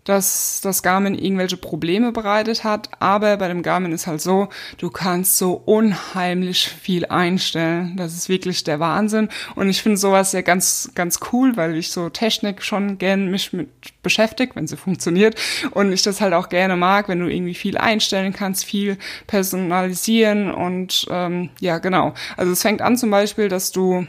dass 0.08 0.60
das 0.62 0.82
Garmin 0.82 1.14
irgendwelche 1.14 1.58
Probleme 1.58 2.12
bereitet 2.12 2.64
hat. 2.64 2.88
Aber 2.98 3.36
bei 3.36 3.48
dem 3.48 3.62
Garmin 3.62 3.92
ist 3.92 4.06
halt 4.06 4.22
so, 4.22 4.48
du 4.78 4.90
kannst 4.90 5.36
so 5.36 5.52
unheimlich 5.64 6.68
viel 6.68 7.04
einstellen. 7.06 7.94
Das 7.96 8.14
ist 8.14 8.30
wirklich 8.30 8.64
der 8.64 8.80
Wahnsinn. 8.80 9.28
Und 9.54 9.68
ich 9.68 9.82
finde 9.82 9.98
sowas 9.98 10.32
ja 10.32 10.40
ganz, 10.40 10.90
ganz 10.94 11.20
cool, 11.32 11.56
weil 11.56 11.76
ich 11.76 11.90
so 11.90 12.08
Technik 12.08 12.62
schon 12.62 12.96
gern 12.96 13.30
mich 13.30 13.52
mit 13.52 13.68
beschäftigt, 14.02 14.56
wenn 14.56 14.66
sie 14.66 14.78
funktioniert. 14.78 15.34
Und 15.72 15.92
ich 15.92 16.02
das 16.02 16.22
halt 16.22 16.32
auch 16.32 16.48
gerne 16.48 16.76
mag, 16.76 17.08
wenn 17.08 17.20
du 17.20 17.28
irgendwie 17.28 17.54
viel 17.54 17.76
einstellen 17.76 18.32
kannst, 18.32 18.64
viel 18.64 18.96
personalisieren 19.26 20.50
und 20.50 21.06
ähm, 21.10 21.50
ja, 21.60 21.78
genau. 21.78 22.14
Also 22.36 22.52
es 22.52 22.62
fängt 22.62 22.80
an 22.80 22.96
zum 22.96 23.10
Beispiel, 23.10 23.48
dass 23.48 23.72
du 23.72 24.06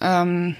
ähm, 0.00 0.56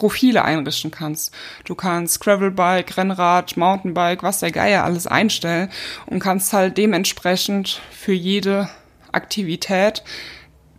Profile 0.00 0.44
einrichten 0.44 0.90
kannst. 0.90 1.32
Du 1.64 1.74
kannst 1.74 2.20
Gravelbike, 2.20 2.96
Rennrad, 2.96 3.56
Mountainbike, 3.56 4.22
was 4.22 4.40
der 4.40 4.50
Geier 4.50 4.82
alles 4.82 5.06
einstellen 5.06 5.68
und 6.06 6.20
kannst 6.20 6.54
halt 6.54 6.78
dementsprechend 6.78 7.82
für 7.92 8.14
jede 8.14 8.70
Aktivität 9.12 10.02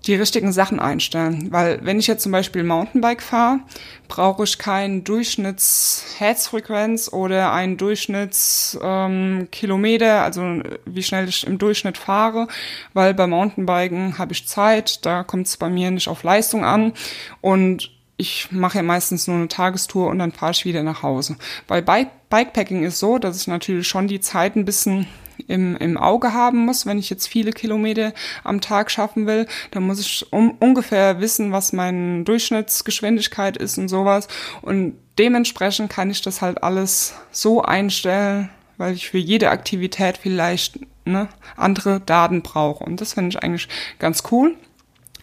die 0.07 0.15
richtigen 0.15 0.51
Sachen 0.51 0.79
einstellen. 0.79 1.49
Weil 1.51 1.77
wenn 1.83 1.99
ich 1.99 2.07
jetzt 2.07 2.23
zum 2.23 2.31
Beispiel 2.31 2.63
Mountainbike 2.63 3.21
fahre, 3.21 3.59
brauche 4.07 4.43
ich 4.43 4.57
keinen 4.57 5.03
Durchschnitts-Herzfrequenz 5.03 7.13
oder 7.13 7.53
einen 7.53 7.77
Durchschnittskilometer, 7.77 10.17
ähm, 10.17 10.23
also 10.23 10.63
wie 10.85 11.03
schnell 11.03 11.29
ich 11.29 11.45
im 11.45 11.59
Durchschnitt 11.59 11.99
fahre, 11.99 12.47
weil 12.93 13.13
bei 13.13 13.27
Mountainbiken 13.27 14.17
habe 14.17 14.33
ich 14.33 14.47
Zeit, 14.47 15.05
da 15.05 15.21
kommt 15.21 15.45
es 15.45 15.57
bei 15.57 15.69
mir 15.69 15.91
nicht 15.91 16.07
auf 16.07 16.23
Leistung 16.23 16.65
an 16.65 16.93
und 17.41 17.91
ich 18.17 18.51
mache 18.51 18.77
ja 18.77 18.83
meistens 18.83 19.27
nur 19.27 19.37
eine 19.37 19.47
Tagestour 19.47 20.07
und 20.09 20.19
dann 20.19 20.31
fahre 20.31 20.51
ich 20.51 20.65
wieder 20.65 20.83
nach 20.83 21.01
Hause. 21.03 21.37
Bei 21.67 21.81
Bike 21.81 22.09
Bikepacking 22.29 22.83
ist 22.83 22.99
so, 22.99 23.17
dass 23.17 23.41
ich 23.41 23.47
natürlich 23.47 23.87
schon 23.87 24.07
die 24.07 24.21
Zeit 24.21 24.55
ein 24.55 24.63
bisschen 24.63 25.07
im, 25.47 25.75
im 25.77 25.97
Auge 25.97 26.33
haben 26.33 26.65
muss, 26.65 26.85
wenn 26.85 26.97
ich 26.97 27.09
jetzt 27.09 27.27
viele 27.27 27.51
Kilometer 27.51 28.13
am 28.43 28.61
Tag 28.61 28.89
schaffen 28.89 29.27
will. 29.27 29.47
Dann 29.71 29.83
muss 29.83 29.99
ich 29.99 30.31
um, 30.31 30.51
ungefähr 30.59 31.19
wissen, 31.19 31.51
was 31.51 31.73
meine 31.73 32.23
Durchschnittsgeschwindigkeit 32.23 33.57
ist 33.57 33.77
und 33.77 33.89
sowas. 33.89 34.27
Und 34.61 34.95
dementsprechend 35.17 35.91
kann 35.91 36.09
ich 36.09 36.21
das 36.21 36.41
halt 36.41 36.63
alles 36.63 37.15
so 37.31 37.61
einstellen, 37.61 38.49
weil 38.77 38.93
ich 38.93 39.09
für 39.09 39.17
jede 39.17 39.49
Aktivität 39.49 40.17
vielleicht 40.17 40.79
ne, 41.05 41.27
andere 41.57 41.99
Daten 41.99 42.41
brauche. 42.41 42.83
Und 42.83 43.01
das 43.01 43.13
finde 43.13 43.29
ich 43.29 43.43
eigentlich 43.43 43.67
ganz 43.99 44.23
cool. 44.31 44.55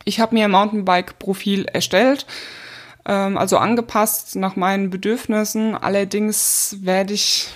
Ich 0.04 0.20
habe 0.20 0.34
mir 0.34 0.44
ein 0.44 0.50
Mountainbike-Profil 0.50 1.66
erstellt 1.66 2.26
ähm, 3.08 3.36
also 3.36 3.58
angepasst 3.58 4.36
nach 4.36 4.54
meinen 4.54 4.90
Bedürfnissen. 4.90 5.74
Allerdings 5.74 6.76
werde 6.82 7.14
ich 7.14 7.48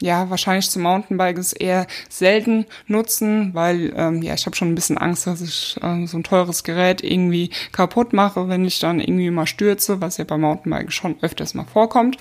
ja, 0.00 0.28
wahrscheinlich 0.28 0.70
zum 0.70 0.82
Mountainbikes 0.82 1.52
eher 1.54 1.86
selten 2.08 2.66
nutzen, 2.86 3.54
weil 3.54 3.92
ähm, 3.96 4.22
ja, 4.22 4.34
ich 4.34 4.44
habe 4.44 4.54
schon 4.54 4.68
ein 4.68 4.74
bisschen 4.74 4.98
Angst, 4.98 5.26
dass 5.26 5.40
ich 5.40 5.78
äh, 5.82 6.06
so 6.06 6.18
ein 6.18 6.24
teures 6.24 6.64
Gerät 6.64 7.02
irgendwie 7.02 7.50
kaputt 7.72 8.12
mache, 8.12 8.48
wenn 8.48 8.64
ich 8.64 8.78
dann 8.78 9.00
irgendwie 9.00 9.30
mal 9.30 9.46
stürze, 9.46 10.00
was 10.00 10.18
ja 10.18 10.24
beim 10.24 10.42
Mountainbike 10.42 10.92
schon 10.92 11.16
öfters 11.22 11.54
mal 11.54 11.64
vorkommt. 11.64 12.18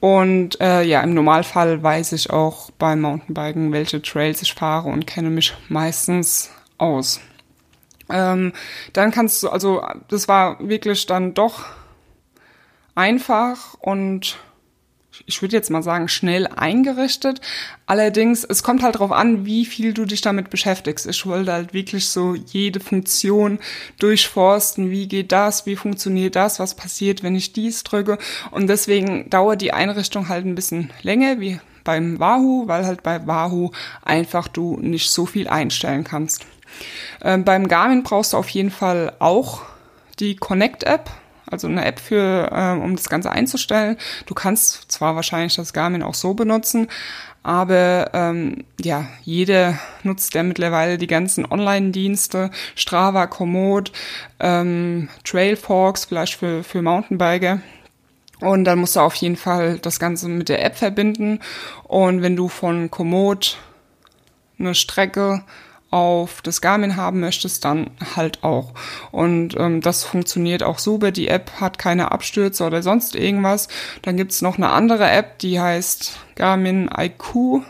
Und 0.00 0.60
äh, 0.60 0.82
ja, 0.82 1.02
im 1.02 1.14
Normalfall 1.14 1.82
weiß 1.82 2.12
ich 2.12 2.30
auch 2.30 2.70
beim 2.78 3.02
Mountainbiken, 3.02 3.72
welche 3.72 4.00
Trails 4.00 4.40
ich 4.42 4.54
fahre 4.54 4.88
und 4.88 5.06
kenne 5.06 5.30
mich 5.30 5.54
meistens 5.68 6.50
aus. 6.78 7.20
Ähm, 8.08 8.52
dann 8.92 9.10
kannst 9.10 9.42
du, 9.42 9.48
also 9.48 9.82
das 10.08 10.28
war 10.28 10.58
wirklich 10.60 11.06
dann 11.06 11.34
doch 11.34 11.64
einfach 12.96 13.74
und 13.74 14.38
ich 15.24 15.40
würde 15.40 15.56
jetzt 15.56 15.70
mal 15.70 15.82
sagen, 15.82 16.08
schnell 16.08 16.46
eingerichtet. 16.46 17.40
Allerdings, 17.86 18.44
es 18.44 18.62
kommt 18.62 18.82
halt 18.82 18.96
darauf 18.96 19.12
an, 19.12 19.46
wie 19.46 19.64
viel 19.64 19.94
du 19.94 20.04
dich 20.04 20.20
damit 20.20 20.50
beschäftigst. 20.50 21.06
Ich 21.06 21.24
wollte 21.24 21.52
halt 21.52 21.72
wirklich 21.72 22.08
so 22.08 22.34
jede 22.34 22.80
Funktion 22.80 23.58
durchforsten. 23.98 24.90
Wie 24.90 25.08
geht 25.08 25.32
das? 25.32 25.64
Wie 25.64 25.76
funktioniert 25.76 26.36
das? 26.36 26.60
Was 26.60 26.74
passiert, 26.74 27.22
wenn 27.22 27.34
ich 27.34 27.52
dies 27.52 27.82
drücke? 27.82 28.18
Und 28.50 28.66
deswegen 28.66 29.30
dauert 29.30 29.62
die 29.62 29.72
Einrichtung 29.72 30.28
halt 30.28 30.44
ein 30.44 30.54
bisschen 30.54 30.92
länger, 31.02 31.40
wie 31.40 31.60
beim 31.84 32.18
Wahoo, 32.18 32.66
weil 32.66 32.84
halt 32.84 33.02
bei 33.02 33.26
Wahoo 33.26 33.70
einfach 34.02 34.48
du 34.48 34.76
nicht 34.80 35.10
so 35.10 35.24
viel 35.24 35.48
einstellen 35.48 36.04
kannst. 36.04 36.44
Ähm, 37.22 37.44
beim 37.44 37.68
Garmin 37.68 38.02
brauchst 38.02 38.32
du 38.32 38.36
auf 38.36 38.48
jeden 38.50 38.70
Fall 38.70 39.14
auch 39.18 39.62
die 40.18 40.36
Connect-App 40.36 41.10
also 41.50 41.66
eine 41.66 41.84
App 41.84 41.98
für, 41.98 42.50
äh, 42.52 42.72
um 42.72 42.96
das 42.96 43.08
Ganze 43.08 43.30
einzustellen. 43.30 43.96
Du 44.26 44.34
kannst 44.34 44.90
zwar 44.90 45.16
wahrscheinlich 45.16 45.56
das 45.56 45.72
Garmin 45.72 46.02
auch 46.02 46.14
so 46.14 46.34
benutzen, 46.34 46.88
aber 47.42 48.10
ähm, 48.12 48.64
ja, 48.80 49.06
jeder 49.22 49.78
nutzt 50.02 50.34
ja 50.34 50.42
mittlerweile 50.42 50.98
die 50.98 51.06
ganzen 51.06 51.46
Online-Dienste, 51.46 52.50
Strava, 52.74 53.28
Komoot, 53.28 53.92
ähm, 54.40 55.08
Trailforks, 55.24 56.06
vielleicht 56.06 56.34
für, 56.34 56.64
für 56.64 56.82
Mountainbiker. 56.82 57.60
Und 58.40 58.64
dann 58.64 58.80
musst 58.80 58.96
du 58.96 59.00
auf 59.00 59.14
jeden 59.14 59.36
Fall 59.36 59.78
das 59.78 59.98
Ganze 60.00 60.28
mit 60.28 60.48
der 60.48 60.64
App 60.64 60.76
verbinden. 60.76 61.38
Und 61.84 62.20
wenn 62.20 62.36
du 62.36 62.48
von 62.48 62.90
Komoot 62.90 63.58
eine 64.58 64.74
Strecke 64.74 65.44
auf 65.90 66.42
das 66.42 66.60
Garmin 66.60 66.96
haben 66.96 67.20
möchtest, 67.20 67.64
dann 67.64 67.90
halt 68.16 68.42
auch. 68.42 68.72
Und 69.12 69.56
ähm, 69.56 69.80
das 69.80 70.04
funktioniert 70.04 70.62
auch 70.62 70.78
super. 70.78 71.12
Die 71.12 71.28
App 71.28 71.52
hat 71.60 71.78
keine 71.78 72.12
Abstürze 72.12 72.64
oder 72.64 72.82
sonst 72.82 73.14
irgendwas. 73.14 73.68
Dann 74.02 74.16
gibt's 74.16 74.42
noch 74.42 74.56
eine 74.56 74.70
andere 74.70 75.08
App, 75.08 75.38
die 75.38 75.60
heißt 75.60 76.18
Garmin 76.34 76.90
IQ. 76.96 77.62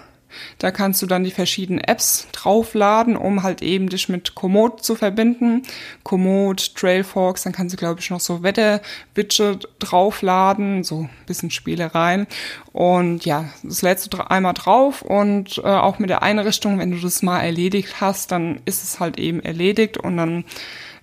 Da 0.58 0.70
kannst 0.70 1.02
du 1.02 1.06
dann 1.06 1.24
die 1.24 1.30
verschiedenen 1.30 1.80
Apps 1.80 2.28
draufladen, 2.32 3.16
um 3.16 3.42
halt 3.42 3.62
eben 3.62 3.88
dich 3.88 4.08
mit 4.08 4.34
Komoot 4.34 4.82
zu 4.82 4.94
verbinden. 4.94 5.62
Komoot, 6.02 6.74
Trailfox, 6.74 7.42
dann 7.42 7.52
kannst 7.52 7.74
du, 7.74 7.76
glaube 7.76 8.00
ich, 8.00 8.10
noch 8.10 8.20
so 8.20 8.42
Wetterwidget 8.42 9.68
draufladen, 9.78 10.84
so 10.84 11.02
ein 11.02 11.10
bisschen 11.26 11.50
Spielereien. 11.50 12.26
Und 12.72 13.24
ja, 13.24 13.46
das 13.62 13.82
lädst 13.82 14.12
du 14.12 14.18
einmal 14.30 14.54
drauf 14.54 15.02
und 15.02 15.58
äh, 15.58 15.62
auch 15.62 15.98
mit 15.98 16.10
der 16.10 16.22
Einrichtung, 16.22 16.78
wenn 16.78 16.90
du 16.90 16.98
das 16.98 17.22
mal 17.22 17.40
erledigt 17.40 18.00
hast, 18.00 18.32
dann 18.32 18.60
ist 18.64 18.82
es 18.82 19.00
halt 19.00 19.18
eben 19.18 19.40
erledigt 19.40 19.98
und 19.98 20.16
dann 20.16 20.44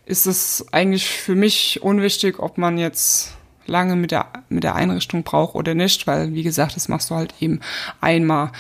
ist 0.06 0.26
es 0.26 0.66
eigentlich 0.72 1.08
für 1.08 1.36
mich 1.36 1.82
unwichtig, 1.82 2.40
ob 2.40 2.58
man 2.58 2.78
jetzt 2.78 3.34
lange 3.66 3.96
mit 3.96 4.12
der, 4.12 4.28
mit 4.50 4.64
der 4.64 4.76
Einrichtung 4.76 5.24
braucht 5.24 5.56
oder 5.56 5.74
nicht, 5.74 6.08
weil, 6.08 6.34
wie 6.34 6.44
gesagt, 6.44 6.76
das 6.76 6.88
machst 6.88 7.10
du 7.10 7.16
halt 7.16 7.34
eben 7.40 7.60
einmal. 8.02 8.52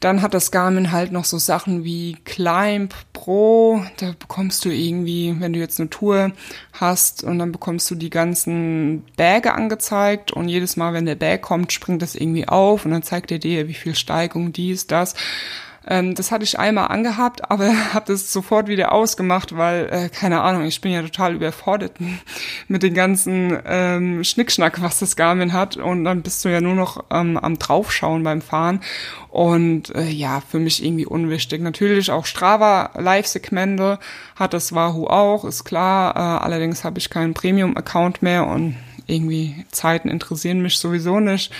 Dann 0.00 0.22
hat 0.22 0.34
das 0.34 0.50
Garmin 0.50 0.92
halt 0.92 1.12
noch 1.12 1.24
so 1.24 1.38
Sachen 1.38 1.84
wie 1.84 2.16
Climb 2.24 2.94
Pro, 3.12 3.84
da 3.98 4.14
bekommst 4.18 4.64
du 4.64 4.70
irgendwie, 4.70 5.36
wenn 5.38 5.52
du 5.52 5.58
jetzt 5.58 5.80
eine 5.80 5.90
Tour 5.90 6.32
hast 6.72 7.22
und 7.22 7.38
dann 7.38 7.52
bekommst 7.52 7.90
du 7.90 7.94
die 7.94 8.10
ganzen 8.10 9.04
Berge 9.16 9.52
angezeigt 9.52 10.32
und 10.32 10.48
jedes 10.48 10.76
Mal, 10.76 10.92
wenn 10.94 11.06
der 11.06 11.16
Berg 11.16 11.42
kommt, 11.42 11.72
springt 11.72 12.02
das 12.02 12.14
irgendwie 12.14 12.48
auf 12.48 12.84
und 12.84 12.92
dann 12.92 13.02
zeigt 13.02 13.30
er 13.30 13.38
dir, 13.38 13.68
wie 13.68 13.74
viel 13.74 13.94
Steigung 13.94 14.52
dies, 14.52 14.86
das. 14.86 15.14
Ähm, 15.86 16.14
das 16.14 16.30
hatte 16.30 16.44
ich 16.44 16.58
einmal 16.58 16.88
angehabt, 16.88 17.50
aber 17.50 17.68
habe 17.94 18.06
das 18.06 18.32
sofort 18.32 18.68
wieder 18.68 18.92
ausgemacht, 18.92 19.56
weil, 19.56 19.88
äh, 19.90 20.08
keine 20.08 20.42
Ahnung, 20.42 20.64
ich 20.64 20.80
bin 20.80 20.92
ja 20.92 21.02
total 21.02 21.34
überfordert 21.34 21.92
mit 22.68 22.82
den 22.82 22.94
ganzen 22.94 23.58
ähm, 23.64 24.22
Schnickschnack, 24.24 24.82
was 24.82 24.98
das 24.98 25.16
Garmin 25.16 25.52
hat. 25.52 25.76
Und 25.76 26.04
dann 26.04 26.22
bist 26.22 26.44
du 26.44 26.48
ja 26.48 26.60
nur 26.60 26.74
noch 26.74 27.04
ähm, 27.10 27.36
am 27.36 27.58
Draufschauen 27.58 28.22
beim 28.22 28.42
Fahren. 28.42 28.80
Und 29.28 29.94
äh, 29.94 30.08
ja, 30.08 30.42
für 30.46 30.58
mich 30.58 30.84
irgendwie 30.84 31.06
unwichtig. 31.06 31.62
Natürlich 31.62 32.10
auch 32.10 32.26
Strava 32.26 32.90
Live-Segmente 32.94 33.98
hat 34.36 34.54
das 34.54 34.74
Wahoo 34.74 35.06
auch, 35.06 35.44
ist 35.44 35.64
klar. 35.64 36.14
Äh, 36.16 36.44
allerdings 36.44 36.84
habe 36.84 36.98
ich 36.98 37.10
keinen 37.10 37.34
Premium-Account 37.34 38.22
mehr 38.22 38.46
und 38.46 38.76
irgendwie 39.06 39.64
Zeiten 39.70 40.08
interessieren 40.08 40.62
mich 40.62 40.78
sowieso 40.78 41.20
nicht. 41.20 41.52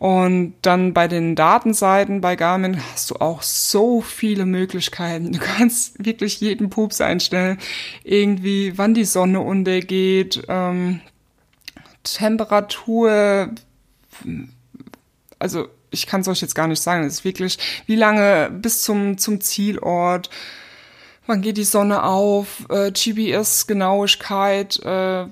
Und 0.00 0.54
dann 0.62 0.94
bei 0.94 1.08
den 1.08 1.36
Datenseiten 1.36 2.22
bei 2.22 2.34
Garmin 2.34 2.82
hast 2.90 3.10
du 3.10 3.16
auch 3.16 3.42
so 3.42 4.00
viele 4.00 4.46
Möglichkeiten. 4.46 5.30
Du 5.32 5.38
kannst 5.38 6.02
wirklich 6.02 6.40
jeden 6.40 6.70
Pups 6.70 7.02
einstellen. 7.02 7.58
Irgendwie, 8.02 8.78
wann 8.78 8.94
die 8.94 9.04
Sonne 9.04 9.40
untergeht, 9.40 10.42
ähm, 10.48 11.02
Temperatur, 12.02 13.50
also 15.38 15.68
ich 15.90 16.06
kann 16.06 16.22
es 16.22 16.28
euch 16.28 16.40
jetzt 16.40 16.54
gar 16.54 16.66
nicht 16.66 16.80
sagen. 16.80 17.04
Es 17.04 17.16
ist 17.16 17.24
wirklich, 17.26 17.58
wie 17.84 17.96
lange 17.96 18.48
bis 18.50 18.80
zum, 18.80 19.18
zum 19.18 19.42
Zielort, 19.42 20.30
wann 21.26 21.42
geht 21.42 21.58
die 21.58 21.64
Sonne 21.64 22.04
auf, 22.04 22.64
äh, 22.70 22.90
GPS-Genauigkeit, 22.90 24.80
äh, 24.82 25.26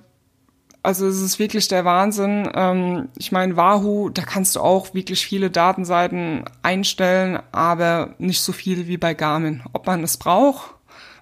also 0.83 1.07
es 1.07 1.21
ist 1.21 1.39
wirklich 1.39 1.69
der 1.69 1.85
Wahnsinn. 1.85 2.51
Ähm, 2.55 3.09
ich 3.17 3.33
meine, 3.33 3.57
Wahoo, 3.57 4.09
da 4.11 4.23
kannst 4.23 4.57
du 4.57 4.61
auch 4.61 4.95
wirklich 4.95 5.25
viele 5.25 5.51
Datenseiten 5.51 6.45
einstellen, 6.63 7.41
aber 7.53 8.15
nicht 8.19 8.41
so 8.41 8.53
viele 8.53 8.87
wie 8.87 8.97
bei 8.97 9.15
Garmin. 9.15 9.63
Ob 9.73 9.87
man 9.87 10.03
es 10.05 10.17
braucht, 10.17 10.75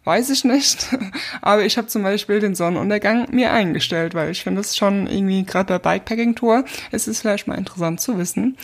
weiß 0.05 0.31
ich 0.31 0.45
nicht. 0.45 0.95
aber 1.43 1.65
ich 1.65 1.79
habe 1.79 1.89
zum 1.89 2.03
Beispiel 2.03 2.41
den 2.41 2.55
Sonnenuntergang 2.55 3.29
mir 3.33 3.53
eingestellt, 3.53 4.15
weil 4.15 4.31
ich 4.31 4.43
finde 4.43 4.61
es 4.61 4.77
schon 4.77 5.07
irgendwie 5.07 5.45
gerade 5.45 5.79
bei 5.79 5.99
Bikepacking-Tour, 5.99 6.65
es 6.93 7.09
ist 7.09 7.21
vielleicht 7.21 7.49
mal 7.49 7.59
interessant 7.59 8.01
zu 8.01 8.19
wissen, 8.19 8.57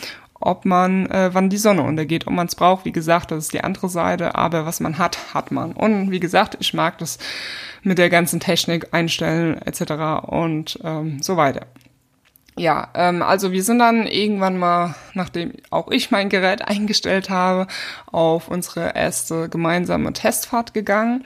ob 0.45 0.65
man, 0.65 1.07
äh, 1.07 1.29
wann 1.33 1.49
die 1.49 1.57
Sonne 1.57 1.83
untergeht, 1.83 2.27
ob 2.27 2.33
man 2.33 2.47
es 2.47 2.55
braucht. 2.55 2.85
Wie 2.85 2.91
gesagt, 2.91 3.31
das 3.31 3.45
ist 3.45 3.53
die 3.53 3.63
andere 3.63 3.89
Seite, 3.89 4.35
aber 4.35 4.65
was 4.65 4.79
man 4.79 4.97
hat, 4.97 5.33
hat 5.33 5.51
man. 5.51 5.73
Und 5.73 6.11
wie 6.11 6.19
gesagt, 6.19 6.57
ich 6.59 6.73
mag 6.73 6.97
das 6.97 7.17
mit 7.81 7.97
der 7.97 8.09
ganzen 8.09 8.39
Technik 8.39 8.87
einstellen 8.91 9.61
etc. 9.61 10.27
und 10.27 10.79
ähm, 10.83 11.21
so 11.21 11.37
weiter. 11.37 11.67
Ja, 12.55 12.89
ähm, 12.93 13.23
also 13.23 13.51
wir 13.51 13.63
sind 13.63 13.79
dann 13.79 14.05
irgendwann 14.05 14.59
mal, 14.59 14.93
nachdem 15.15 15.53
auch 15.71 15.89
ich 15.89 16.11
mein 16.11 16.29
Gerät 16.29 16.61
eingestellt 16.67 17.29
habe, 17.29 17.67
auf 18.11 18.47
unsere 18.47 18.95
erste 18.95 19.49
gemeinsame 19.49 20.13
Testfahrt 20.13 20.73
gegangen 20.73 21.23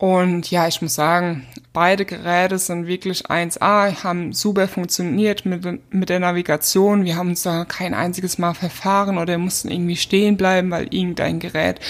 und 0.00 0.50
ja, 0.50 0.66
ich 0.66 0.80
muss 0.80 0.94
sagen, 0.94 1.46
beide 1.74 2.06
Geräte 2.06 2.58
sind 2.58 2.86
wirklich 2.86 3.26
1A, 3.26 4.02
haben 4.02 4.32
super 4.32 4.66
funktioniert 4.66 5.44
mit, 5.44 5.92
mit 5.92 6.08
der 6.08 6.20
Navigation. 6.20 7.04
Wir 7.04 7.16
haben 7.16 7.28
uns 7.28 7.42
da 7.42 7.66
kein 7.66 7.92
einziges 7.92 8.38
Mal 8.38 8.54
verfahren 8.54 9.18
oder 9.18 9.36
mussten 9.36 9.70
irgendwie 9.70 9.96
stehen 9.96 10.38
bleiben, 10.38 10.70
weil 10.70 10.84
irgendein 10.84 11.38
Gerät 11.38 11.80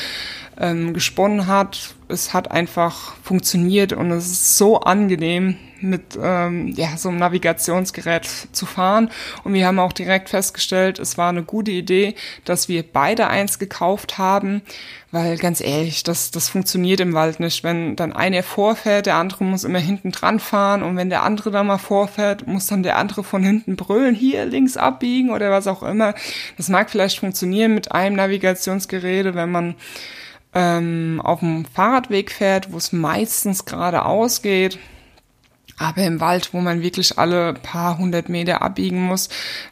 ähm, 0.59 0.93
gesponnen 0.93 1.47
hat. 1.47 1.95
Es 2.09 2.35
hat 2.35 2.51
einfach 2.51 3.15
funktioniert 3.23 3.93
und 3.93 4.11
es 4.11 4.27
ist 4.27 4.59
so 4.59 4.81
angenehm, 4.81 5.57
mit 5.83 6.19
ähm, 6.21 6.69
ja, 6.69 6.97
so 6.97 7.09
einem 7.09 7.19
Navigationsgerät 7.19 8.27
zu 8.53 8.67
fahren. 8.67 9.11
Und 9.45 9.55
wir 9.55 9.67
haben 9.67 9.79
auch 9.79 9.93
direkt 9.93 10.29
festgestellt, 10.29 10.99
es 10.99 11.19
war 11.19 11.29
eine 11.29 11.43
gute 11.43 11.71
Idee, 11.71 12.15
dass 12.45 12.69
wir 12.69 12.83
beide 12.83 13.29
eins 13.29 13.59
gekauft 13.59 14.19
haben, 14.19 14.63
weil 15.13 15.39
ganz 15.39 15.61
ehrlich, 15.61 16.03
das, 16.03 16.31
das 16.31 16.49
funktioniert 16.49 17.01
im 17.01 17.15
Wald 17.15 17.41
nicht. 17.41 17.65
Wenn 17.65 17.97
dann 17.97 18.13
einer 18.13 18.43
vorfährt, 18.43 19.07
der 19.07 19.17
andere 19.17 19.45
muss 19.45 19.65
immer 19.65 19.79
hinten 19.79 20.13
dran 20.13 20.39
fahren 20.39 20.83
und 20.83 20.97
wenn 20.97 21.11
der 21.11 21.23
andere 21.23 21.51
dann 21.51 21.67
mal 21.67 21.79
vorfährt, 21.79 22.47
muss 22.47 22.67
dann 22.67 22.83
der 22.83 22.97
andere 22.97 23.25
von 23.25 23.43
hinten 23.43 23.77
brüllen, 23.77 24.15
hier 24.15 24.45
links 24.45 24.77
abbiegen 24.77 25.31
oder 25.31 25.51
was 25.51 25.67
auch 25.67 25.83
immer. 25.83 26.15
Das 26.57 26.69
mag 26.69 26.91
vielleicht 26.91 27.19
funktionieren 27.19 27.75
mit 27.75 27.93
einem 27.93 28.17
Navigationsgerät, 28.17 29.35
wenn 29.35 29.51
man 29.51 29.75
ähm, 30.55 31.21
auf 31.25 31.41
dem 31.41 31.65
Fahrradweg 31.65 32.31
fährt, 32.31 32.73
wo 32.73 32.77
es 32.77 32.93
meistens 32.93 33.65
geradeaus 33.65 34.43
geht 34.43 34.79
aber 35.81 36.03
im 36.03 36.21
Wald, 36.21 36.53
wo 36.53 36.61
man 36.61 36.83
wirklich 36.83 37.19
alle 37.19 37.55
paar 37.55 37.97
hundert 37.97 38.29
Meter 38.29 38.61
abbiegen 38.61 39.01
muss, 39.01 39.31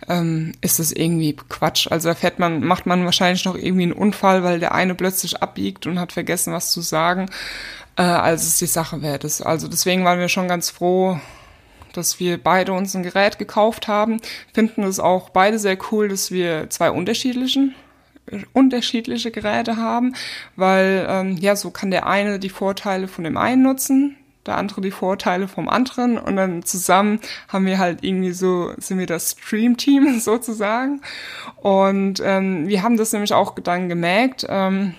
ähm, 0.09 0.53
ist 0.63 0.79
das 0.79 0.91
irgendwie 0.91 1.37
Quatsch. 1.37 1.87
Also 1.91 2.09
da 2.09 2.15
fährt 2.15 2.39
man, 2.39 2.65
macht 2.65 2.87
man 2.87 3.05
wahrscheinlich 3.05 3.45
noch 3.45 3.55
irgendwie 3.55 3.83
einen 3.83 3.93
Unfall, 3.93 4.43
weil 4.43 4.59
der 4.59 4.75
eine 4.75 4.95
plötzlich 4.95 5.43
abbiegt 5.43 5.87
und 5.87 6.01
hat 6.01 6.13
vergessen, 6.13 6.55
was 6.55 6.71
zu 6.71 6.81
sagen, 6.81 7.29
äh, 7.97 8.03
als 8.03 8.45
es 8.45 8.57
die 8.57 8.65
Sache 8.65 9.03
wert 9.03 9.25
ist. 9.25 9.43
Also 9.43 9.69
deswegen 9.69 10.03
waren 10.07 10.19
wir 10.19 10.31
schon 10.31 10.49
ganz 10.49 10.71
froh, 10.71 11.21
dass 11.93 12.19
wir 12.19 12.43
beide 12.43 12.73
uns 12.73 12.97
ein 12.97 13.03
Gerät 13.03 13.39
gekauft 13.39 13.87
haben. 13.87 14.19
Finden 14.55 14.85
es 14.85 15.01
auch 15.01 15.29
beide 15.29 15.59
sehr 15.59 15.77
cool, 15.93 16.09
dass 16.09 16.31
wir 16.31 16.71
zwei 16.71 16.91
unterschiedlichen 16.91 17.75
unterschiedliche 18.53 19.31
Geräte 19.31 19.79
haben, 19.79 20.15
weil 20.55 21.07
ähm, 21.09 21.39
ja 21.39 21.57
so 21.57 21.71
kann 21.71 21.91
der 21.91 22.07
eine 22.07 22.39
die 22.39 22.51
Vorteile 22.51 23.09
von 23.09 23.25
dem 23.25 23.39
einen 23.39 23.63
nutzen, 23.63 24.18
der 24.49 24.57
andere 24.57 24.81
die 24.81 24.91
Vorteile 24.91 25.47
vom 25.47 25.69
anderen 25.69 26.19
und 26.19 26.37
dann 26.37 26.65
zusammen 26.65 27.21
haben 27.49 27.67
wir 27.67 27.79
halt 27.79 28.03
irgendwie 28.03 28.33
so, 28.33 28.73
sind 28.79 28.99
wir 28.99 29.07
das 29.07 29.37
Stream-Team 29.39 30.21
sozusagen. 30.21 31.03
Und 31.57 32.21
ähm, 32.25 32.69
wir 32.69 32.83
haben 32.83 32.97
das 32.97 33.13
nämlich 33.13 33.33
auch 33.33 33.55
dann 33.59 33.89
gemerkt, 33.89 34.47
ähm, 34.49 34.95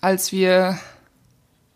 als 0.00 0.32
wir 0.32 0.78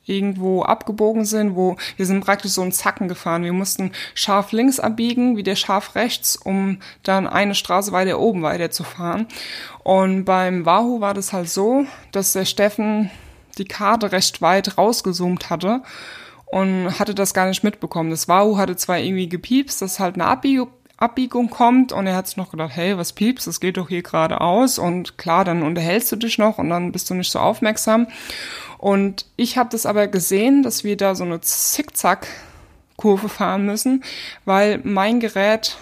irgendwo 0.08 0.62
abgebogen 0.62 1.24
sind, 1.24 1.54
wo 1.54 1.76
wir 1.96 2.06
sind 2.06 2.24
praktisch 2.24 2.52
so 2.52 2.62
einen 2.62 2.72
Zacken 2.72 3.08
gefahren. 3.08 3.44
Wir 3.44 3.52
mussten 3.52 3.92
scharf 4.14 4.52
links 4.52 4.80
abbiegen, 4.80 5.36
wieder 5.36 5.54
scharf 5.54 5.94
rechts, 5.94 6.36
um 6.36 6.78
dann 7.02 7.26
eine 7.26 7.54
Straße 7.54 7.92
weiter 7.92 8.18
oben 8.18 8.42
weiterzufahren. 8.42 9.26
Und 9.84 10.24
beim 10.24 10.64
Wahoo 10.64 11.00
war 11.00 11.14
das 11.14 11.32
halt 11.32 11.50
so, 11.50 11.86
dass 12.12 12.32
der 12.32 12.46
Steffen 12.46 13.10
die 13.58 13.66
Karte 13.66 14.12
recht 14.12 14.40
weit 14.40 14.78
rausgezoomt 14.78 15.50
hatte 15.50 15.82
und 16.50 16.98
hatte 16.98 17.14
das 17.14 17.34
gar 17.34 17.46
nicht 17.46 17.64
mitbekommen. 17.64 18.10
Das 18.10 18.28
Wahoo 18.28 18.56
hatte 18.56 18.76
zwar 18.76 18.98
irgendwie 18.98 19.28
gepiepst, 19.28 19.82
dass 19.82 20.00
halt 20.00 20.14
eine 20.14 20.26
Abbiegung, 20.26 20.70
kommt 21.50 21.92
und 21.92 22.06
er 22.06 22.16
hat 22.16 22.26
sich 22.26 22.36
noch 22.36 22.50
gedacht, 22.50 22.72
hey, 22.74 22.98
was 22.98 23.12
piepst, 23.12 23.46
das 23.46 23.60
geht 23.60 23.76
doch 23.76 23.88
hier 23.88 24.02
geradeaus 24.02 24.78
und 24.78 25.16
klar, 25.16 25.44
dann 25.44 25.62
unterhältst 25.62 26.10
du 26.10 26.16
dich 26.16 26.38
noch 26.38 26.58
und 26.58 26.70
dann 26.70 26.90
bist 26.90 27.08
du 27.08 27.14
nicht 27.14 27.30
so 27.30 27.38
aufmerksam. 27.38 28.08
Und 28.78 29.26
ich 29.36 29.56
habe 29.58 29.68
das 29.70 29.86
aber 29.86 30.08
gesehen, 30.08 30.62
dass 30.62 30.82
wir 30.82 30.96
da 30.96 31.14
so 31.14 31.22
eine 31.22 31.40
Zickzack-Kurve 31.40 33.28
fahren 33.28 33.64
müssen, 33.64 34.02
weil 34.44 34.80
mein 34.82 35.20
Gerät 35.20 35.76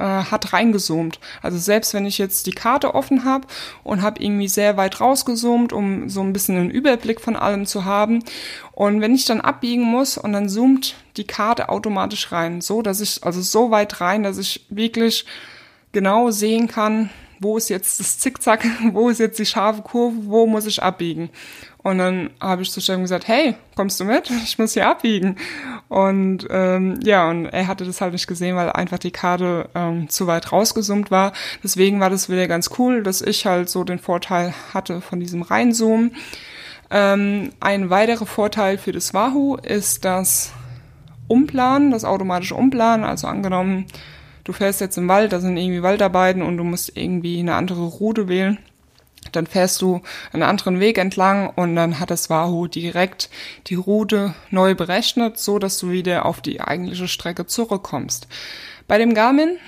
äh, 0.00 0.24
hat 0.24 0.52
reingezoomt. 0.52 1.20
Also 1.42 1.58
selbst 1.58 1.92
wenn 1.92 2.06
ich 2.06 2.18
jetzt 2.18 2.46
die 2.46 2.52
Karte 2.52 2.94
offen 2.94 3.24
habe 3.24 3.46
und 3.84 4.02
habe 4.02 4.22
irgendwie 4.22 4.48
sehr 4.48 4.76
weit 4.76 5.00
rausgezoomt, 5.00 5.72
um 5.72 6.08
so 6.08 6.22
ein 6.22 6.32
bisschen 6.32 6.56
einen 6.56 6.70
Überblick 6.70 7.20
von 7.20 7.36
allem 7.36 7.66
zu 7.66 7.84
haben. 7.84 8.24
Und 8.72 9.00
wenn 9.02 9.14
ich 9.14 9.26
dann 9.26 9.42
abbiegen 9.42 9.84
muss 9.84 10.16
und 10.16 10.32
dann 10.32 10.48
zoomt 10.48 10.96
die 11.16 11.26
Karte 11.26 11.68
automatisch 11.68 12.32
rein, 12.32 12.62
so 12.62 12.82
dass 12.82 13.00
ich, 13.00 13.22
also 13.22 13.42
so 13.42 13.70
weit 13.70 14.00
rein, 14.00 14.22
dass 14.22 14.38
ich 14.38 14.66
wirklich 14.70 15.26
genau 15.92 16.30
sehen 16.30 16.66
kann, 16.66 17.10
wo 17.38 17.56
ist 17.56 17.68
jetzt 17.68 18.00
das 18.00 18.18
Zickzack, 18.18 18.64
wo 18.92 19.10
ist 19.10 19.20
jetzt 19.20 19.38
die 19.38 19.46
scharfe 19.46 19.82
Kurve, 19.82 20.16
wo 20.24 20.46
muss 20.46 20.66
ich 20.66 20.82
abbiegen. 20.82 21.30
Und 21.82 21.98
dann 21.98 22.30
habe 22.40 22.62
ich 22.62 22.70
zu 22.70 22.80
Steffen 22.80 23.02
gesagt, 23.02 23.26
hey, 23.26 23.54
kommst 23.74 23.98
du 24.00 24.04
mit? 24.04 24.30
Ich 24.44 24.58
muss 24.58 24.74
hier 24.74 24.88
abbiegen. 24.88 25.36
Und 25.88 26.46
ähm, 26.50 27.00
ja, 27.02 27.28
und 27.30 27.46
er 27.46 27.66
hatte 27.66 27.84
das 27.84 28.00
halt 28.00 28.12
nicht 28.12 28.26
gesehen, 28.26 28.56
weil 28.56 28.70
einfach 28.70 28.98
die 28.98 29.10
Karte 29.10 29.68
ähm, 29.74 30.08
zu 30.08 30.26
weit 30.26 30.52
rausgezoomt 30.52 31.10
war. 31.10 31.32
Deswegen 31.62 32.00
war 32.00 32.10
das 32.10 32.28
wieder 32.28 32.48
ganz 32.48 32.70
cool, 32.78 33.02
dass 33.02 33.22
ich 33.22 33.46
halt 33.46 33.68
so 33.68 33.84
den 33.84 33.98
Vorteil 33.98 34.52
hatte 34.74 35.00
von 35.00 35.20
diesem 35.20 35.42
Reinzoomen. 35.42 36.14
Ähm, 36.90 37.50
ein 37.60 37.88
weiterer 37.88 38.26
Vorteil 38.26 38.76
für 38.76 38.92
das 38.92 39.14
Wahoo 39.14 39.56
ist 39.56 40.04
das 40.04 40.52
Umplanen, 41.28 41.92
das 41.92 42.04
automatische 42.04 42.56
Umplanen. 42.56 43.06
Also 43.06 43.26
angenommen, 43.26 43.86
du 44.44 44.52
fährst 44.52 44.82
jetzt 44.82 44.98
im 44.98 45.08
Wald, 45.08 45.32
da 45.32 45.40
sind 45.40 45.56
irgendwie 45.56 45.82
Waldarbeiten 45.82 46.42
und 46.42 46.58
du 46.58 46.64
musst 46.64 46.96
irgendwie 46.96 47.38
eine 47.38 47.54
andere 47.54 47.84
Route 47.84 48.28
wählen 48.28 48.58
dann 49.32 49.46
fährst 49.46 49.82
du 49.82 50.02
einen 50.32 50.42
anderen 50.42 50.80
Weg 50.80 50.98
entlang 50.98 51.50
und 51.50 51.76
dann 51.76 52.00
hat 52.00 52.10
das 52.10 52.30
Wahoo 52.30 52.66
direkt 52.66 53.30
die 53.66 53.74
Route 53.74 54.34
neu 54.50 54.74
berechnet, 54.74 55.38
so 55.38 55.58
dass 55.58 55.78
du 55.78 55.90
wieder 55.90 56.26
auf 56.26 56.40
die 56.40 56.60
eigentliche 56.60 57.08
Strecke 57.08 57.46
zurückkommst. 57.46 58.26
Bei 58.88 58.98
dem 58.98 59.14
Garmin 59.14 59.58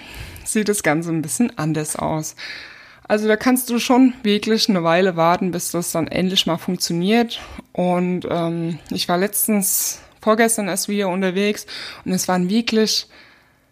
sieht 0.44 0.68
das 0.68 0.82
Ganze 0.82 1.10
ein 1.10 1.22
bisschen 1.22 1.56
anders 1.58 1.96
aus. 1.96 2.34
Also 3.06 3.28
da 3.28 3.36
kannst 3.36 3.68
du 3.70 3.78
schon 3.78 4.14
wirklich 4.22 4.68
eine 4.68 4.84
Weile 4.84 5.16
warten, 5.16 5.50
bis 5.50 5.70
das 5.70 5.92
dann 5.92 6.08
endlich 6.08 6.46
mal 6.46 6.56
funktioniert. 6.56 7.40
Und 7.72 8.26
ähm, 8.30 8.78
ich 8.90 9.08
war 9.08 9.18
letztens 9.18 10.00
vorgestern 10.20 10.68
erst 10.68 10.88
wieder 10.88 11.08
unterwegs 11.08 11.66
und 12.04 12.12
es 12.12 12.28
waren 12.28 12.48
wirklich 12.48 13.08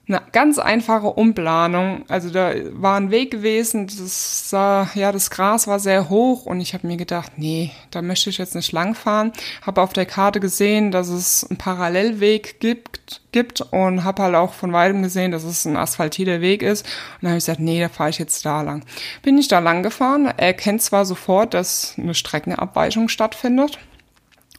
eine 0.08 0.22
ganz 0.32 0.58
einfache 0.58 1.06
Umplanung. 1.06 2.04
Also 2.08 2.30
da 2.30 2.52
war 2.72 2.96
ein 2.96 3.10
Weg 3.10 3.30
gewesen, 3.30 3.86
das 3.86 4.50
sah, 4.50 4.88
ja, 4.94 5.12
das 5.12 5.30
Gras 5.30 5.66
war 5.66 5.78
sehr 5.78 6.08
hoch 6.08 6.46
und 6.46 6.60
ich 6.60 6.74
habe 6.74 6.86
mir 6.86 6.96
gedacht, 6.96 7.32
nee, 7.36 7.70
da 7.90 8.02
möchte 8.02 8.30
ich 8.30 8.38
jetzt 8.38 8.54
nicht 8.54 8.72
langfahren. 8.72 9.32
Habe 9.62 9.80
auf 9.80 9.92
der 9.92 10.06
Karte 10.06 10.40
gesehen, 10.40 10.90
dass 10.90 11.08
es 11.08 11.46
einen 11.48 11.58
Parallelweg 11.58 12.58
gibt, 12.60 13.20
gibt 13.32 13.60
und 13.60 14.02
habe 14.02 14.22
halt 14.22 14.34
auch 14.34 14.52
von 14.52 14.72
weitem 14.72 15.02
gesehen, 15.02 15.30
dass 15.30 15.44
es 15.44 15.64
ein 15.64 15.76
asphaltierter 15.76 16.40
Weg 16.40 16.62
ist. 16.62 16.84
Und 17.20 17.28
habe 17.28 17.38
ich 17.38 17.44
gesagt, 17.44 17.60
nee, 17.60 17.80
da 17.80 17.88
fahre 17.88 18.10
ich 18.10 18.18
jetzt 18.18 18.44
da 18.44 18.62
lang. 18.62 18.84
Bin 19.22 19.38
ich 19.38 19.48
da 19.48 19.60
lang 19.60 19.82
gefahren. 19.82 20.32
Er 20.36 20.54
kennt 20.54 20.82
zwar 20.82 21.04
sofort, 21.04 21.54
dass 21.54 21.94
eine 21.98 22.14
Streckenabweichung 22.14 23.08
stattfindet. 23.08 23.78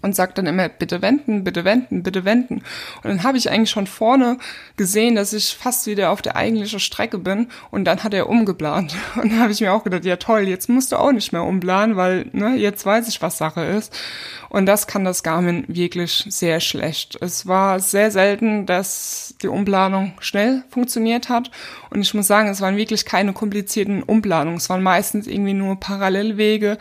Und 0.02 0.16
sagt 0.16 0.38
dann 0.38 0.48
immer, 0.48 0.70
bitte 0.70 1.02
wenden, 1.02 1.44
bitte 1.44 1.64
wenden, 1.64 2.04
bitte 2.04 2.26
wenden. 2.26 2.64
Und 3.04 3.06
dann 3.06 3.24
habe 3.24 3.38
ich 3.38 3.50
eigentlich 3.50 3.70
schon 3.70 3.88
vorne 3.88 4.38
gesehen, 4.78 5.16
dass 5.16 5.34
ich 5.34 5.56
fast 5.56 5.88
wieder 5.88 6.12
auf 6.12 6.22
der 6.22 6.36
eigentlichen 6.36 6.80
Strecke 6.80 7.18
bin 7.18 7.48
und 7.70 7.86
dann 7.86 8.04
hat 8.04 8.14
er 8.14 8.30
umgeplant. 8.30 8.96
Und 9.22 9.32
dann 9.32 9.42
habe 9.42 9.52
ich 9.52 9.62
mir 9.62 9.74
auch 9.74 9.84
gedacht, 9.84 10.06
ja 10.06 10.16
toll, 10.16 10.42
jetzt 10.42 10.70
musst 10.70 10.92
du 10.92 10.96
auch 10.96 11.12
nicht 11.12 11.32
mehr 11.32 11.44
umplanen, 11.44 11.96
weil 11.96 12.28
ne, 12.32 12.56
jetzt 12.56 12.86
weiß 12.86 13.08
ich, 13.08 13.22
was 13.22 13.38
Sache 13.38 13.62
ist. 13.64 13.94
Und 14.50 14.66
das 14.66 14.88
kann 14.88 15.06
das 15.06 15.24
Garmin 15.24 15.66
wirklich 15.68 16.26
sehr 16.28 16.60
schlecht. 16.60 17.18
Es 17.22 17.48
war 17.48 17.80
sehr 17.80 18.12
selten, 18.12 18.66
dass 18.66 19.36
die 19.42 19.48
Umplanung 19.48 20.14
schnell 20.20 20.64
funktioniert 20.70 21.30
hat. 21.30 21.52
Und 21.90 22.02
ich 22.02 22.14
muss 22.14 22.28
sagen, 22.28 22.50
es 22.50 22.62
waren 22.62 22.78
wirklich 22.78 23.06
keine 23.06 23.34
komplizierten 23.34 24.04
Umplanungen. 24.04 24.58
Es 24.58 24.70
waren 24.70 24.84
meistens 24.84 25.28
irgendwie 25.28 25.54
nur 25.54 25.80
Parallelwege. 25.80 26.78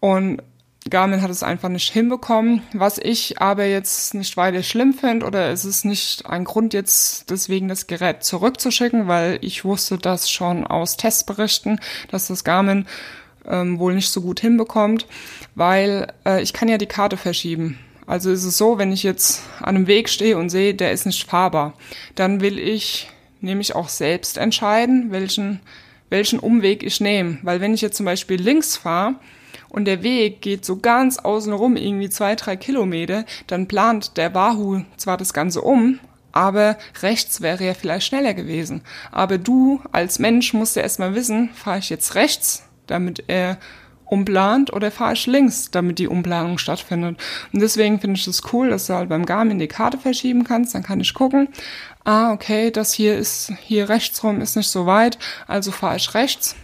Und 0.00 0.42
Garmin 0.88 1.20
hat 1.20 1.30
es 1.30 1.42
einfach 1.42 1.68
nicht 1.68 1.92
hinbekommen, 1.92 2.62
was 2.72 2.96
ich 2.96 3.40
aber 3.40 3.66
jetzt 3.66 4.14
nicht 4.14 4.36
weiter 4.38 4.62
schlimm 4.62 4.94
finde 4.94 5.26
oder 5.26 5.50
es 5.50 5.66
ist 5.66 5.84
nicht 5.84 6.24
ein 6.24 6.44
Grund 6.44 6.72
jetzt 6.72 7.28
deswegen 7.30 7.68
das 7.68 7.86
Gerät 7.86 8.24
zurückzuschicken, 8.24 9.06
weil 9.06 9.38
ich 9.42 9.64
wusste 9.64 9.98
das 9.98 10.30
schon 10.30 10.66
aus 10.66 10.96
Testberichten, 10.96 11.80
dass 12.10 12.28
das 12.28 12.44
Garmin 12.44 12.86
ähm, 13.46 13.78
wohl 13.78 13.94
nicht 13.94 14.08
so 14.08 14.22
gut 14.22 14.40
hinbekommt, 14.40 15.06
weil 15.54 16.12
äh, 16.24 16.42
ich 16.42 16.54
kann 16.54 16.68
ja 16.68 16.78
die 16.78 16.86
Karte 16.86 17.18
verschieben. 17.18 17.78
Also 18.06 18.30
ist 18.30 18.44
es 18.44 18.56
so, 18.56 18.78
wenn 18.78 18.90
ich 18.90 19.02
jetzt 19.02 19.42
an 19.60 19.76
einem 19.76 19.86
Weg 19.86 20.08
stehe 20.08 20.38
und 20.38 20.48
sehe, 20.48 20.74
der 20.74 20.92
ist 20.92 21.04
nicht 21.06 21.28
fahrbar, 21.28 21.74
dann 22.14 22.40
will 22.40 22.58
ich 22.58 23.08
nämlich 23.40 23.74
auch 23.74 23.88
selbst 23.88 24.38
entscheiden, 24.38 25.12
welchen, 25.12 25.60
welchen 26.08 26.38
Umweg 26.38 26.82
ich 26.82 27.00
nehme. 27.00 27.38
Weil 27.42 27.60
wenn 27.60 27.74
ich 27.74 27.82
jetzt 27.82 27.96
zum 27.96 28.06
Beispiel 28.06 28.40
links 28.40 28.76
fahre, 28.76 29.14
und 29.70 29.86
der 29.86 30.02
Weg 30.02 30.42
geht 30.42 30.64
so 30.64 30.76
ganz 30.76 31.18
außenrum, 31.18 31.76
irgendwie 31.76 32.10
zwei, 32.10 32.34
drei 32.34 32.56
Kilometer, 32.56 33.24
dann 33.46 33.68
plant 33.68 34.16
der 34.16 34.34
Wahoo 34.34 34.82
zwar 34.96 35.16
das 35.16 35.32
Ganze 35.32 35.62
um, 35.62 35.98
aber 36.32 36.76
rechts 37.02 37.40
wäre 37.40 37.64
ja 37.64 37.74
vielleicht 37.74 38.06
schneller 38.06 38.34
gewesen. 38.34 38.82
Aber 39.10 39.38
du 39.38 39.80
als 39.92 40.18
Mensch 40.18 40.52
musst 40.52 40.76
ja 40.76 40.82
erstmal 40.82 41.14
wissen, 41.14 41.50
fahre 41.54 41.78
ich 41.78 41.90
jetzt 41.90 42.14
rechts, 42.14 42.64
damit 42.86 43.24
er 43.28 43.58
umplant 44.04 44.72
oder 44.72 44.90
fahre 44.90 45.12
ich 45.12 45.26
links, 45.26 45.70
damit 45.70 45.98
die 45.98 46.08
Umplanung 46.08 46.58
stattfindet. 46.58 47.16
Und 47.52 47.62
deswegen 47.62 48.00
finde 48.00 48.18
ich 48.18 48.26
es 48.26 48.40
das 48.40 48.52
cool, 48.52 48.70
dass 48.70 48.86
du 48.86 48.94
halt 48.94 49.08
beim 49.08 49.24
Garmin 49.24 49.58
die 49.58 49.68
Karte 49.68 49.98
verschieben 49.98 50.44
kannst, 50.44 50.74
dann 50.74 50.82
kann 50.82 51.00
ich 51.00 51.14
gucken, 51.14 51.48
ah, 52.04 52.32
okay, 52.32 52.70
das 52.70 52.92
hier 52.92 53.16
ist, 53.16 53.52
hier 53.62 53.88
rechts 53.88 54.22
rum 54.24 54.40
ist 54.40 54.56
nicht 54.56 54.68
so 54.68 54.86
weit, 54.86 55.18
also 55.46 55.70
fahre 55.70 55.96
ich 55.96 56.12
rechts, 56.14 56.56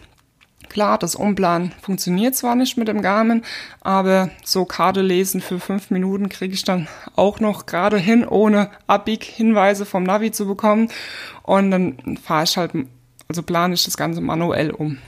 Klar, 0.77 0.99
das 0.99 1.15
Umplanen 1.15 1.73
funktioniert 1.81 2.35
zwar 2.35 2.55
nicht 2.55 2.77
mit 2.77 2.87
dem 2.87 3.01
Garmin, 3.01 3.41
aber 3.81 4.29
so 4.45 4.67
Karte 4.67 5.01
lesen 5.01 5.41
für 5.41 5.59
fünf 5.59 5.91
Minuten 5.91 6.29
kriege 6.29 6.53
ich 6.53 6.65
dann 6.65 6.87
auch 7.15 7.41
noch 7.41 7.65
gerade 7.65 7.97
hin, 7.97 8.29
ohne 8.29 8.69
Abbieg-Hinweise 8.87 9.87
vom 9.87 10.03
Navi 10.03 10.33
zu 10.33 10.47
bekommen. 10.47 10.91
Und 11.45 11.71
dann 11.71 12.19
fahre 12.23 12.45
ich 12.45 12.59
halt, 12.59 12.73
also 13.27 13.43
plane 13.43 13.73
ich 13.73 13.87
das 13.87 13.97
Ganze 13.97 14.21
manuell 14.21 14.71
um. 14.71 14.99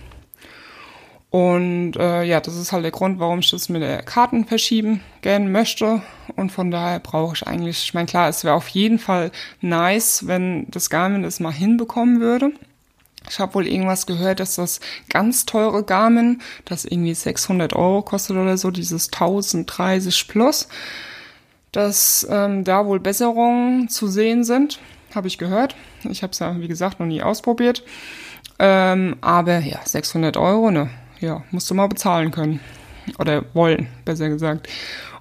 Und 1.28 1.96
äh, 1.96 2.22
ja, 2.22 2.40
das 2.40 2.56
ist 2.56 2.72
halt 2.72 2.84
der 2.84 2.90
Grund, 2.90 3.18
warum 3.18 3.40
ich 3.40 3.50
das 3.50 3.68
mit 3.68 3.82
der 3.82 4.00
Karten 4.02 4.46
verschieben 4.46 5.02
gerne 5.20 5.50
möchte. 5.50 6.00
Und 6.34 6.50
von 6.50 6.70
daher 6.70 6.98
brauche 6.98 7.34
ich 7.34 7.46
eigentlich, 7.46 7.82
ich 7.82 7.92
meine, 7.92 8.06
klar, 8.06 8.30
es 8.30 8.42
wäre 8.42 8.54
auf 8.54 8.68
jeden 8.68 8.98
Fall 8.98 9.30
nice, 9.60 10.26
wenn 10.26 10.66
das 10.70 10.88
Garmin 10.88 11.24
das 11.24 11.40
mal 11.40 11.52
hinbekommen 11.52 12.20
würde. 12.20 12.52
Ich 13.30 13.38
habe 13.38 13.54
wohl 13.54 13.66
irgendwas 13.66 14.06
gehört, 14.06 14.40
dass 14.40 14.56
das 14.56 14.80
ganz 15.08 15.46
teure 15.46 15.84
Garmin, 15.84 16.40
das 16.64 16.84
irgendwie 16.84 17.14
600 17.14 17.74
Euro 17.74 18.02
kostet 18.02 18.36
oder 18.36 18.56
so, 18.56 18.70
dieses 18.70 19.12
1030 19.12 20.28
Plus, 20.28 20.68
dass 21.72 22.26
ähm, 22.30 22.64
da 22.64 22.86
wohl 22.86 23.00
Besserungen 23.00 23.88
zu 23.88 24.08
sehen 24.08 24.44
sind, 24.44 24.80
habe 25.14 25.28
ich 25.28 25.38
gehört. 25.38 25.76
Ich 26.04 26.22
habe 26.22 26.32
es 26.32 26.38
ja, 26.38 26.58
wie 26.60 26.68
gesagt, 26.68 27.00
noch 27.00 27.06
nie 27.06 27.22
ausprobiert. 27.22 27.82
Ähm, 28.58 29.16
aber 29.20 29.58
ja, 29.60 29.80
600 29.84 30.36
Euro, 30.36 30.70
ne? 30.70 30.90
Ja, 31.20 31.42
musst 31.50 31.70
du 31.70 31.74
mal 31.74 31.88
bezahlen 31.88 32.30
können. 32.30 32.60
Oder 33.18 33.44
wollen, 33.54 33.88
besser 34.04 34.28
gesagt. 34.28 34.68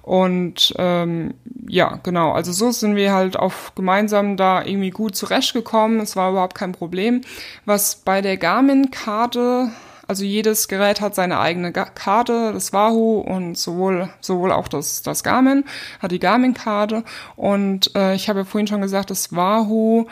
Und 0.08 0.72
ähm, 0.78 1.34
ja, 1.68 2.00
genau. 2.02 2.32
Also 2.32 2.50
so 2.50 2.70
sind 2.70 2.96
wir 2.96 3.12
halt 3.12 3.38
auf 3.38 3.74
gemeinsam 3.74 4.38
da 4.38 4.64
irgendwie 4.64 4.88
gut 4.88 5.14
zurechtgekommen. 5.14 6.00
Es 6.00 6.16
war 6.16 6.30
überhaupt 6.30 6.54
kein 6.54 6.72
Problem. 6.72 7.20
Was 7.66 7.96
bei 7.96 8.22
der 8.22 8.38
Garmin-Karte, 8.38 9.70
also 10.06 10.24
jedes 10.24 10.66
Gerät 10.66 11.02
hat 11.02 11.14
seine 11.14 11.40
eigene 11.40 11.72
Karte, 11.72 12.52
das 12.54 12.72
Wahoo 12.72 13.18
und 13.18 13.58
sowohl 13.58 14.08
sowohl 14.22 14.50
auch 14.50 14.68
das 14.68 15.02
das 15.02 15.22
Garmin 15.22 15.64
hat 16.00 16.10
die 16.10 16.20
Garmin-Karte. 16.20 17.04
Und 17.36 17.94
äh, 17.94 18.14
ich 18.14 18.30
habe 18.30 18.38
ja 18.38 18.44
vorhin 18.46 18.66
schon 18.66 18.80
gesagt, 18.80 19.10
das 19.10 19.36
Wahoo 19.36 20.06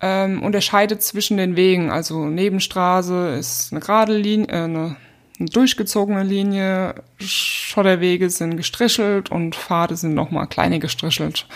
ähm, 0.00 0.42
unterscheidet 0.42 1.04
zwischen 1.04 1.36
den 1.36 1.54
Wegen. 1.54 1.92
Also 1.92 2.24
Nebenstraße 2.24 3.36
ist 3.38 3.70
eine 3.70 3.80
gerade 3.80 4.16
Linie, 4.16 4.48
äh, 4.48 4.64
eine 4.64 4.96
durchgezogene 5.46 6.22
Linie, 6.22 6.96
Schotterwege 7.18 8.28
sind 8.30 8.56
gestrichelt 8.56 9.30
und 9.30 9.54
Pfade 9.54 9.96
sind 9.96 10.14
nochmal 10.14 10.46
kleine 10.46 10.78
gestrichelt. 10.78 11.46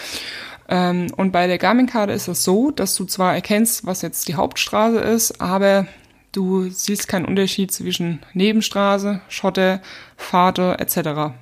Ähm, 0.69 1.09
und 1.17 1.33
bei 1.33 1.47
der 1.47 1.59
Garmin-Karte 1.59 2.13
ist 2.13 2.29
es 2.29 2.45
so, 2.45 2.71
dass 2.71 2.95
du 2.95 3.05
zwar 3.05 3.35
erkennst, 3.35 3.85
was 3.87 4.03
jetzt 4.03 4.29
die 4.29 4.35
Hauptstraße 4.35 4.99
ist, 4.99 5.41
aber 5.41 5.87
du 6.33 6.69
siehst 6.71 7.09
keinen 7.09 7.27
Unterschied 7.27 7.73
zwischen 7.73 8.21
Nebenstraße, 8.33 9.21
Schotter, 9.29 9.81
Pfade 10.17 10.79
etc. 10.79 11.35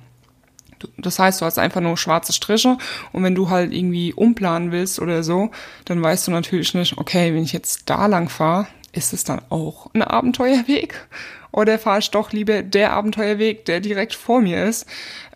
Das 0.97 1.19
heißt, 1.19 1.39
du 1.39 1.45
hast 1.45 1.57
einfach 1.57 1.79
nur 1.79 1.95
schwarze 1.95 2.33
Striche 2.33 2.77
und 3.13 3.23
wenn 3.23 3.35
du 3.35 3.49
halt 3.49 3.73
irgendwie 3.73 4.13
umplanen 4.13 4.71
willst 4.71 4.99
oder 4.99 5.23
so, 5.23 5.51
dann 5.85 6.01
weißt 6.01 6.27
du 6.27 6.31
natürlich 6.31 6.73
nicht, 6.73 6.97
okay, 6.97 7.33
wenn 7.33 7.43
ich 7.43 7.53
jetzt 7.53 7.89
da 7.89 8.05
lang 8.07 8.27
fahre, 8.27 8.67
ist 8.91 9.13
es 9.13 9.23
dann 9.23 9.41
auch 9.49 9.89
ein 9.93 10.01
Abenteuerweg 10.01 11.07
oder 11.53 11.79
fahre 11.79 11.99
ich 11.99 12.11
doch 12.11 12.33
lieber 12.33 12.61
der 12.63 12.91
Abenteuerweg, 12.91 13.63
der 13.65 13.79
direkt 13.79 14.13
vor 14.15 14.41
mir 14.41 14.65
ist, 14.65 14.85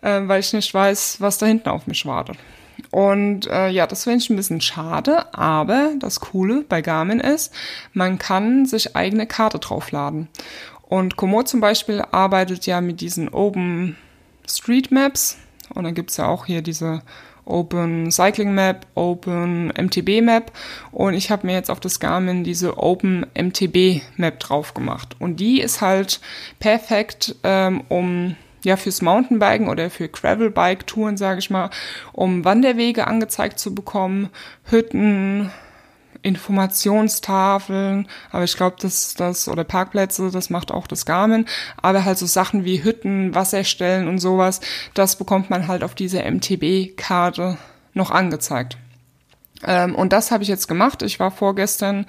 äh, 0.02 0.20
weil 0.24 0.40
ich 0.40 0.52
nicht 0.52 0.74
weiß, 0.74 1.20
was 1.20 1.38
da 1.38 1.46
hinten 1.46 1.70
auf 1.70 1.86
mich 1.86 2.04
wartet. 2.04 2.36
Und 2.90 3.46
äh, 3.46 3.68
ja, 3.68 3.86
das 3.86 4.04
finde 4.04 4.18
ich 4.18 4.30
ein 4.30 4.36
bisschen 4.36 4.60
schade, 4.60 5.32
aber 5.34 5.92
das 5.98 6.20
Coole 6.20 6.64
bei 6.68 6.82
Garmin 6.82 7.20
ist, 7.20 7.52
man 7.92 8.18
kann 8.18 8.66
sich 8.66 8.96
eigene 8.96 9.26
Karte 9.26 9.58
draufladen. 9.58 10.28
Und 10.82 11.16
Komoot 11.16 11.48
zum 11.48 11.60
Beispiel 11.60 12.02
arbeitet 12.12 12.66
ja 12.66 12.80
mit 12.80 13.00
diesen 13.00 13.28
Open 13.28 13.96
Street 14.48 14.90
Maps 14.90 15.38
und 15.74 15.84
dann 15.84 15.94
gibt's 15.94 16.16
ja 16.16 16.26
auch 16.26 16.46
hier 16.46 16.62
diese 16.62 17.02
Open 17.48 18.10
Cycling 18.10 18.54
Map, 18.54 18.86
Open 18.94 19.68
MTB 19.68 20.22
Map. 20.22 20.52
Und 20.92 21.14
ich 21.14 21.30
habe 21.30 21.46
mir 21.46 21.54
jetzt 21.54 21.70
auf 21.70 21.80
das 21.80 22.00
Garmin 22.00 22.44
diese 22.44 22.78
Open 22.78 23.26
MTB 23.34 24.02
Map 24.16 24.38
drauf 24.38 24.74
gemacht. 24.74 25.16
Und 25.18 25.40
die 25.40 25.60
ist 25.60 25.80
halt 25.80 26.20
perfekt, 26.58 27.36
ähm, 27.44 27.82
um 27.88 28.36
ja 28.64 28.76
fürs 28.76 29.02
Mountainbiken 29.02 29.68
oder 29.68 29.90
für 29.90 30.08
Gravelbike 30.08 30.86
Touren 30.86 31.16
sage 31.16 31.38
ich 31.38 31.50
mal, 31.50 31.70
um 32.12 32.44
Wanderwege 32.44 33.06
angezeigt 33.06 33.58
zu 33.58 33.74
bekommen, 33.74 34.30
Hütten, 34.64 35.50
Informationstafeln, 36.28 38.08
aber 38.30 38.44
ich 38.44 38.56
glaube, 38.56 38.76
dass 38.80 39.14
das 39.14 39.48
oder 39.48 39.64
Parkplätze, 39.64 40.30
das 40.30 40.50
macht 40.50 40.70
auch 40.70 40.86
das 40.86 41.06
Garmin, 41.06 41.46
aber 41.80 42.04
halt 42.04 42.18
so 42.18 42.26
Sachen 42.26 42.64
wie 42.64 42.84
Hütten, 42.84 43.34
Wasserstellen 43.34 44.08
und 44.08 44.18
sowas, 44.18 44.60
das 44.94 45.16
bekommt 45.16 45.50
man 45.50 45.68
halt 45.68 45.82
auf 45.82 45.94
dieser 45.94 46.30
MTB-Karte 46.30 47.58
noch 47.94 48.10
angezeigt. 48.10 48.78
Ähm, 49.66 49.94
und 49.94 50.12
das 50.12 50.30
habe 50.30 50.42
ich 50.42 50.48
jetzt 50.48 50.68
gemacht. 50.68 51.02
Ich 51.02 51.18
war 51.18 51.30
vorgestern 51.30 52.06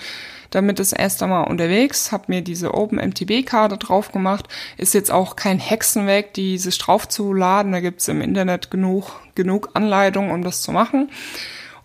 damit 0.49 0.79
das 0.79 0.93
erste 0.93 1.27
Mal 1.27 1.43
unterwegs, 1.43 2.11
habe 2.11 2.25
mir 2.27 2.41
diese 2.41 2.73
Open 2.73 2.97
MTB-Karte 2.97 3.77
drauf 3.77 4.11
gemacht. 4.11 4.47
Ist 4.77 4.93
jetzt 4.93 5.11
auch 5.11 5.35
kein 5.35 5.59
Hexenweg, 5.59 6.33
die 6.33 6.57
sich 6.57 6.77
drauf 6.77 7.07
zu 7.07 7.33
laden. 7.33 7.71
Da 7.71 7.79
gibt's 7.79 8.07
im 8.07 8.21
Internet 8.21 8.71
genug, 8.71 9.19
genug 9.35 9.69
Anleitungen, 9.73 10.31
um 10.31 10.43
das 10.43 10.61
zu 10.61 10.71
machen. 10.71 11.09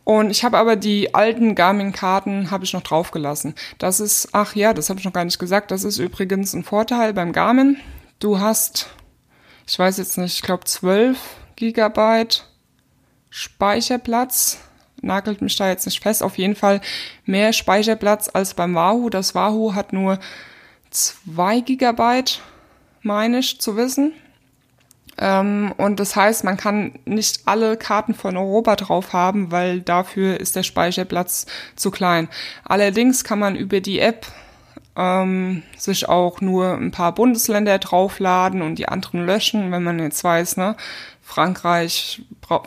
Und 0.05 0.31
ich 0.31 0.45
habe 0.45 0.59
aber 0.59 0.77
die 0.77 1.15
alten 1.15 1.55
Garmin-Karten 1.55 2.51
habe 2.51 2.65
ich 2.65 2.75
noch 2.75 2.83
draufgelassen. 2.83 3.55
Das 3.79 4.01
ist, 4.01 4.29
ach 4.33 4.55
ja, 4.55 4.75
das 4.75 4.91
habe 4.91 5.01
ich 5.01 5.07
noch 5.07 5.15
gar 5.15 5.25
nicht 5.25 5.39
gesagt. 5.39 5.71
Das 5.71 5.83
ist 5.83 5.99
übrigens 5.99 6.53
ein 6.53 6.63
Vorteil 6.63 7.15
beim 7.15 7.33
Garmin. 7.33 7.79
Du 8.21 8.39
hast, 8.39 8.89
ich 9.67 9.79
weiß 9.79 9.97
jetzt 9.97 10.19
nicht, 10.19 10.35
ich 10.35 10.43
glaube 10.43 10.65
12 10.65 11.19
Gigabyte 11.57 12.47
Speicherplatz. 13.31 14.59
Nagelt 15.01 15.43
mich 15.43 15.57
da 15.57 15.69
jetzt 15.69 15.87
nicht 15.87 16.03
fest. 16.03 16.23
Auf 16.23 16.39
jeden 16.39 16.55
Fall 16.55 16.81
mehr 17.25 17.53
Speicherplatz 17.53 18.31
als 18.33 18.55
beim 18.55 18.75
Wahoo. 18.75 19.09
Das 19.09 19.35
Wahoo 19.35 19.75
hat 19.75 19.93
nur 19.93 20.19
2 20.91 21.61
Gigabyte, 21.61 22.41
meine 23.03 23.39
ich 23.39 23.61
zu 23.61 23.77
wissen. 23.77 24.13
Ähm, 25.19 25.73
und 25.77 26.01
das 26.01 26.17
heißt, 26.17 26.45
man 26.45 26.57
kann 26.57 26.93
nicht 27.05 27.43
alle 27.47 27.77
Karten 27.77 28.15
von 28.15 28.37
Europa 28.37 28.77
drauf 28.77 29.13
haben, 29.13 29.51
weil 29.51 29.81
dafür 29.81 30.41
ist 30.41 30.57
der 30.57 30.63
Speicherplatz 30.63 31.47
zu 31.77 31.91
klein. 31.91 32.29
Allerdings 32.65 33.25
kann 33.25 33.39
man 33.39 33.57
über 33.57 33.81
die 33.81 34.01
App 34.01 34.27
ähm, 34.97 35.63
sich 35.77 36.09
auch 36.09 36.41
nur 36.41 36.75
ein 36.75 36.91
paar 36.91 37.15
Bundesländer 37.15 37.79
draufladen 37.79 38.63
und 38.63 38.77
die 38.77 38.89
anderen 38.89 39.27
löschen, 39.27 39.73
wenn 39.73 39.83
man 39.83 39.99
jetzt 39.99 40.23
weiß, 40.23 40.57
ne, 40.57 40.77
Frankreich 41.21 42.23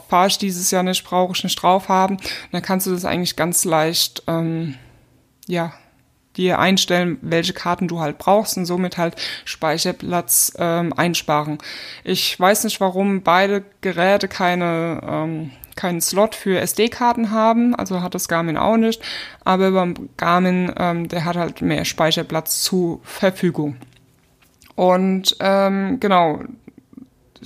fahre 0.09 0.27
ich 0.27 0.37
dieses 0.37 0.71
Jahr 0.71 0.83
nicht, 0.83 1.03
brauche 1.03 1.33
ich 1.35 1.43
nicht 1.43 1.61
drauf 1.61 1.89
haben. 1.89 2.17
Dann 2.51 2.63
kannst 2.63 2.87
du 2.87 2.91
das 2.91 3.05
eigentlich 3.05 3.35
ganz 3.35 3.63
leicht, 3.65 4.23
ähm, 4.27 4.75
ja, 5.47 5.73
dir 6.37 6.59
einstellen, 6.59 7.17
welche 7.21 7.53
Karten 7.53 7.87
du 7.87 7.99
halt 7.99 8.17
brauchst 8.17 8.57
und 8.57 8.65
somit 8.65 8.97
halt 8.97 9.15
Speicherplatz 9.45 10.53
ähm, 10.57 10.93
einsparen. 10.93 11.57
Ich 12.03 12.39
weiß 12.39 12.63
nicht, 12.63 12.79
warum 12.79 13.23
beide 13.23 13.63
Geräte 13.81 14.27
keine 14.27 15.01
ähm, 15.03 15.51
keinen 15.77 16.01
Slot 16.01 16.35
für 16.35 16.59
SD-Karten 16.59 17.31
haben, 17.31 17.73
also 17.75 18.01
hat 18.01 18.15
das 18.15 18.27
Garmin 18.27 18.57
auch 18.57 18.77
nicht, 18.77 19.01
aber 19.45 19.71
beim 19.71 20.09
Garmin, 20.17 20.73
ähm, 20.75 21.07
der 21.07 21.23
hat 21.23 21.37
halt 21.37 21.61
mehr 21.61 21.85
Speicherplatz 21.85 22.63
zur 22.63 22.99
Verfügung. 23.03 23.77
Und 24.75 25.37
ähm, 25.39 25.99
genau, 25.99 26.41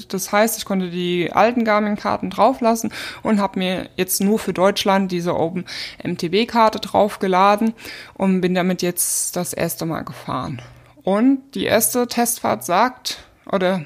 das 0.10 0.32
heißt, 0.32 0.58
ich 0.58 0.66
konnte 0.66 0.90
die 0.90 1.32
alten 1.32 1.64
Garmin-Karten 1.64 2.30
drauflassen 2.30 2.92
und 3.24 3.40
habe 3.40 3.60
mir 3.60 3.90
jetzt 3.96 4.22
nur 4.22 4.40
für 4.40 4.54
Deutschland 4.54 5.12
diese 5.12 5.36
Open 5.36 5.66
MTB-Karte 6.04 6.80
draufgeladen 6.80 7.74
und 8.14 8.42
bin 8.42 8.56
damit 8.56 8.82
jetzt 8.82 9.36
das 9.36 9.54
erste 9.54 9.86
Mal 9.86 10.02
gefahren. 10.02 10.62
Und 11.04 11.42
die 11.56 11.66
erste 11.66 12.08
Testfahrt 12.08 12.64
sagt, 12.64 13.24
oder 13.52 13.86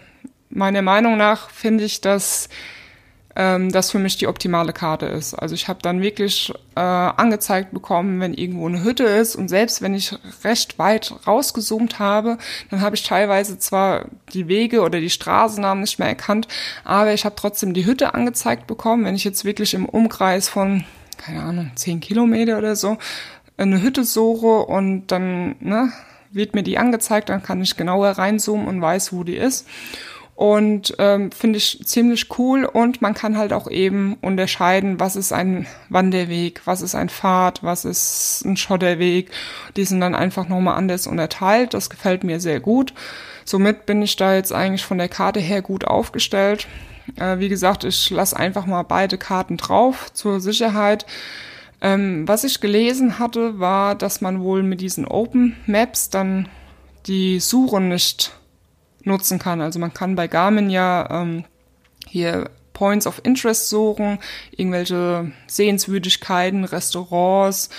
meiner 0.50 0.82
Meinung 0.82 1.18
nach 1.18 1.50
finde 1.50 1.84
ich, 1.84 2.02
dass 2.02 2.50
ähm, 3.36 3.72
das 3.72 3.92
für 3.92 4.00
mich 4.00 4.18
die 4.18 4.28
optimale 4.28 4.74
Karte 4.74 5.06
ist. 5.08 5.34
Also 5.34 5.56
ich 5.56 5.68
habe 5.68 5.80
dann 5.82 6.02
wirklich 6.02 6.54
äh, 6.76 6.80
angezeigt 6.80 7.72
bekommen, 7.72 8.20
wenn 8.20 8.34
irgendwo 8.34 8.68
eine 8.68 8.84
Hütte 8.84 9.04
ist 9.04 9.36
und 9.36 9.50
selbst 9.50 9.82
wenn 9.82 9.94
ich 9.94 10.18
recht 10.44 10.80
weit 10.80 11.14
rausgezoomt 11.28 12.00
habe, 12.00 12.38
dann 12.70 12.82
habe 12.82 12.96
ich 12.96 13.04
teilweise 13.04 13.60
zwar 13.60 14.06
die 14.34 14.48
Wege 14.48 14.82
oder 14.82 15.00
die 15.00 15.10
Straßennamen 15.10 15.82
nicht 15.82 16.00
mehr 16.00 16.08
erkannt, 16.08 16.48
aber 16.84 17.14
ich 17.14 17.26
habe 17.26 17.36
trotzdem 17.36 17.74
die 17.74 17.86
Hütte 17.86 18.14
angezeigt 18.14 18.68
bekommen. 18.68 19.06
Wenn 19.06 19.16
ich 19.16 19.24
jetzt 19.24 19.46
wirklich 19.46 19.74
im 19.74 19.86
Umkreis 19.86 20.48
von, 20.48 20.86
keine 21.18 21.44
Ahnung, 21.44 21.72
zehn 21.76 22.00
Kilometer 22.00 22.58
oder 22.58 22.76
so 22.76 22.98
eine 23.58 23.82
Hütte 23.82 24.04
suche 24.04 24.66
und 24.66 25.08
dann 25.08 25.56
ne, 25.60 25.92
wird 26.32 26.54
mir 26.56 26.64
die 26.64 26.78
angezeigt, 26.78 27.30
dann 27.30 27.44
kann 27.44 27.62
ich 27.62 27.78
genauer 27.78 28.10
reinzoomen 28.10 28.68
und 28.68 28.82
weiß, 28.82 29.14
wo 29.14 29.24
die 29.24 29.38
ist. 29.38 29.68
Und 30.36 30.96
ähm, 31.00 31.32
finde 31.32 31.58
ich 31.58 31.80
ziemlich 31.86 32.38
cool 32.38 32.66
und 32.66 33.02
man 33.02 33.14
kann 33.14 33.38
halt 33.38 33.54
auch 33.54 33.72
eben 33.72 34.18
unterscheiden, 34.22 35.00
was 35.00 35.16
ist 35.16 35.32
ein 35.32 35.66
Wanderweg, 35.88 36.62
was 36.66 36.82
ist 36.82 36.94
ein 36.94 37.08
Pfad, 37.08 37.64
was 37.64 37.86
ist 37.86 38.44
ein 38.44 38.58
Schotterweg. 38.58 39.32
Die 39.78 39.86
sind 39.86 40.02
dann 40.02 40.14
einfach 40.14 40.50
nochmal 40.50 40.76
anders 40.76 41.08
unterteilt. 41.08 41.74
Das 41.74 41.90
gefällt 41.90 42.26
mir 42.26 42.42
sehr 42.42 42.60
gut. 42.60 42.94
Somit 43.46 43.86
bin 43.86 44.02
ich 44.02 44.18
da 44.18 44.36
jetzt 44.36 44.52
eigentlich 44.52 44.84
von 44.84 44.98
der 44.98 45.08
Karte 45.08 45.40
her 45.40 45.62
gut 45.62 45.86
aufgestellt. 45.86 46.68
Äh, 47.18 47.40
wie 47.40 47.50
gesagt, 47.50 47.86
ich 47.86 48.10
lasse 48.10 48.36
einfach 48.36 48.66
mal 48.66 48.84
beide 48.84 49.18
Karten 49.18 49.56
drauf 49.56 50.12
zur 50.12 50.42
Sicherheit. 50.42 51.06
Ähm, 51.80 52.28
was 52.28 52.44
ich 52.44 52.60
gelesen 52.60 53.20
hatte, 53.20 53.60
war, 53.60 53.96
dass 53.96 54.20
man 54.20 54.42
wohl 54.42 54.64
mit 54.64 54.82
diesen 54.82 55.06
Open 55.06 55.56
Maps 55.66 56.10
dann 56.10 56.50
die 57.08 57.40
Suche 57.40 57.80
nicht 57.80 58.34
nutzen 59.06 59.40
kann. 59.40 59.62
Also 59.62 59.80
man 59.80 59.94
kann 59.94 60.16
bei 60.16 60.28
Garmin 60.28 60.70
ja 60.70 61.08
ähm, 61.10 61.46
hier 62.08 62.50
Points 62.74 63.08
of 63.08 63.22
Interest 63.24 63.70
suchen, 63.70 64.20
irgendwelche 64.52 65.32
Sehenswürdigkeiten, 65.48 66.66
Restaurants, 66.66 67.70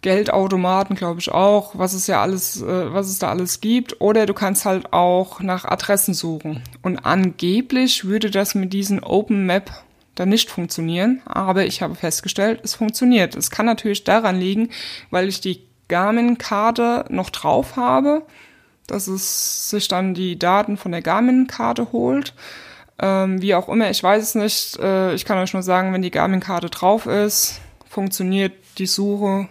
Geldautomaten, 0.00 0.96
glaube 0.96 1.20
ich 1.20 1.30
auch, 1.30 1.78
was 1.78 1.94
es 1.94 2.06
ja 2.06 2.20
alles, 2.20 2.60
äh, 2.60 2.92
was 2.92 3.08
es 3.08 3.18
da 3.18 3.30
alles 3.30 3.60
gibt. 3.60 4.00
Oder 4.00 4.26
du 4.26 4.34
kannst 4.34 4.64
halt 4.64 4.92
auch 4.92 5.40
nach 5.40 5.64
Adressen 5.64 6.14
suchen. 6.14 6.62
Und 6.82 6.98
angeblich 6.98 8.04
würde 8.04 8.30
das 8.30 8.54
mit 8.54 8.72
diesen 8.72 9.02
Open 9.02 9.46
Map 9.46 9.70
dann 10.14 10.28
nicht 10.28 10.50
funktionieren, 10.50 11.22
aber 11.24 11.66
ich 11.66 11.82
habe 11.82 11.96
festgestellt, 11.96 12.60
es 12.62 12.74
funktioniert. 12.74 13.34
Es 13.34 13.50
kann 13.50 13.66
natürlich 13.66 14.04
daran 14.04 14.38
liegen, 14.38 14.70
weil 15.10 15.28
ich 15.28 15.40
die 15.40 15.62
Garmin-Karte 15.88 17.06
noch 17.08 17.30
drauf 17.30 17.76
habe 17.76 18.22
dass 18.86 19.06
es 19.06 19.70
sich 19.70 19.88
dann 19.88 20.14
die 20.14 20.38
Daten 20.38 20.76
von 20.76 20.92
der 20.92 21.02
Garmin-Karte 21.02 21.92
holt. 21.92 22.34
Ähm, 23.00 23.42
wie 23.42 23.54
auch 23.54 23.68
immer, 23.68 23.90
ich 23.90 24.02
weiß 24.02 24.22
es 24.22 24.34
nicht. 24.34 24.78
Äh, 24.78 25.14
ich 25.14 25.24
kann 25.24 25.38
euch 25.38 25.52
nur 25.52 25.62
sagen, 25.62 25.92
wenn 25.92 26.02
die 26.02 26.10
Garmin-Karte 26.10 26.70
drauf 26.70 27.06
ist, 27.06 27.60
funktioniert 27.88 28.52
die 28.78 28.86
Suche 28.86 29.48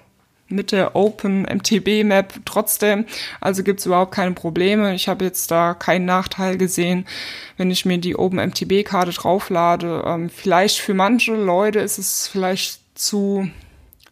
mit 0.47 0.71
der 0.71 0.95
Open 0.95 1.43
MTB 1.43 2.03
Map 2.03 2.33
trotzdem. 2.45 3.05
Also 3.41 3.63
gibt 3.63 3.79
es 3.79 3.85
überhaupt 3.85 4.13
keine 4.13 4.33
Probleme. 4.33 4.93
Ich 4.93 5.07
habe 5.07 5.25
jetzt 5.25 5.51
da 5.51 5.73
keinen 5.73 6.05
Nachteil 6.05 6.57
gesehen, 6.57 7.05
wenn 7.57 7.71
ich 7.71 7.85
mir 7.85 7.97
die 7.97 8.15
Open 8.15 8.39
MTB 8.39 8.85
Karte 8.85 9.11
drauflade. 9.11 10.03
Ähm, 10.05 10.29
vielleicht 10.29 10.79
für 10.79 10.93
manche 10.93 11.35
Leute 11.35 11.79
ist 11.79 11.97
es 11.97 12.27
vielleicht 12.27 12.79
zu 12.95 13.49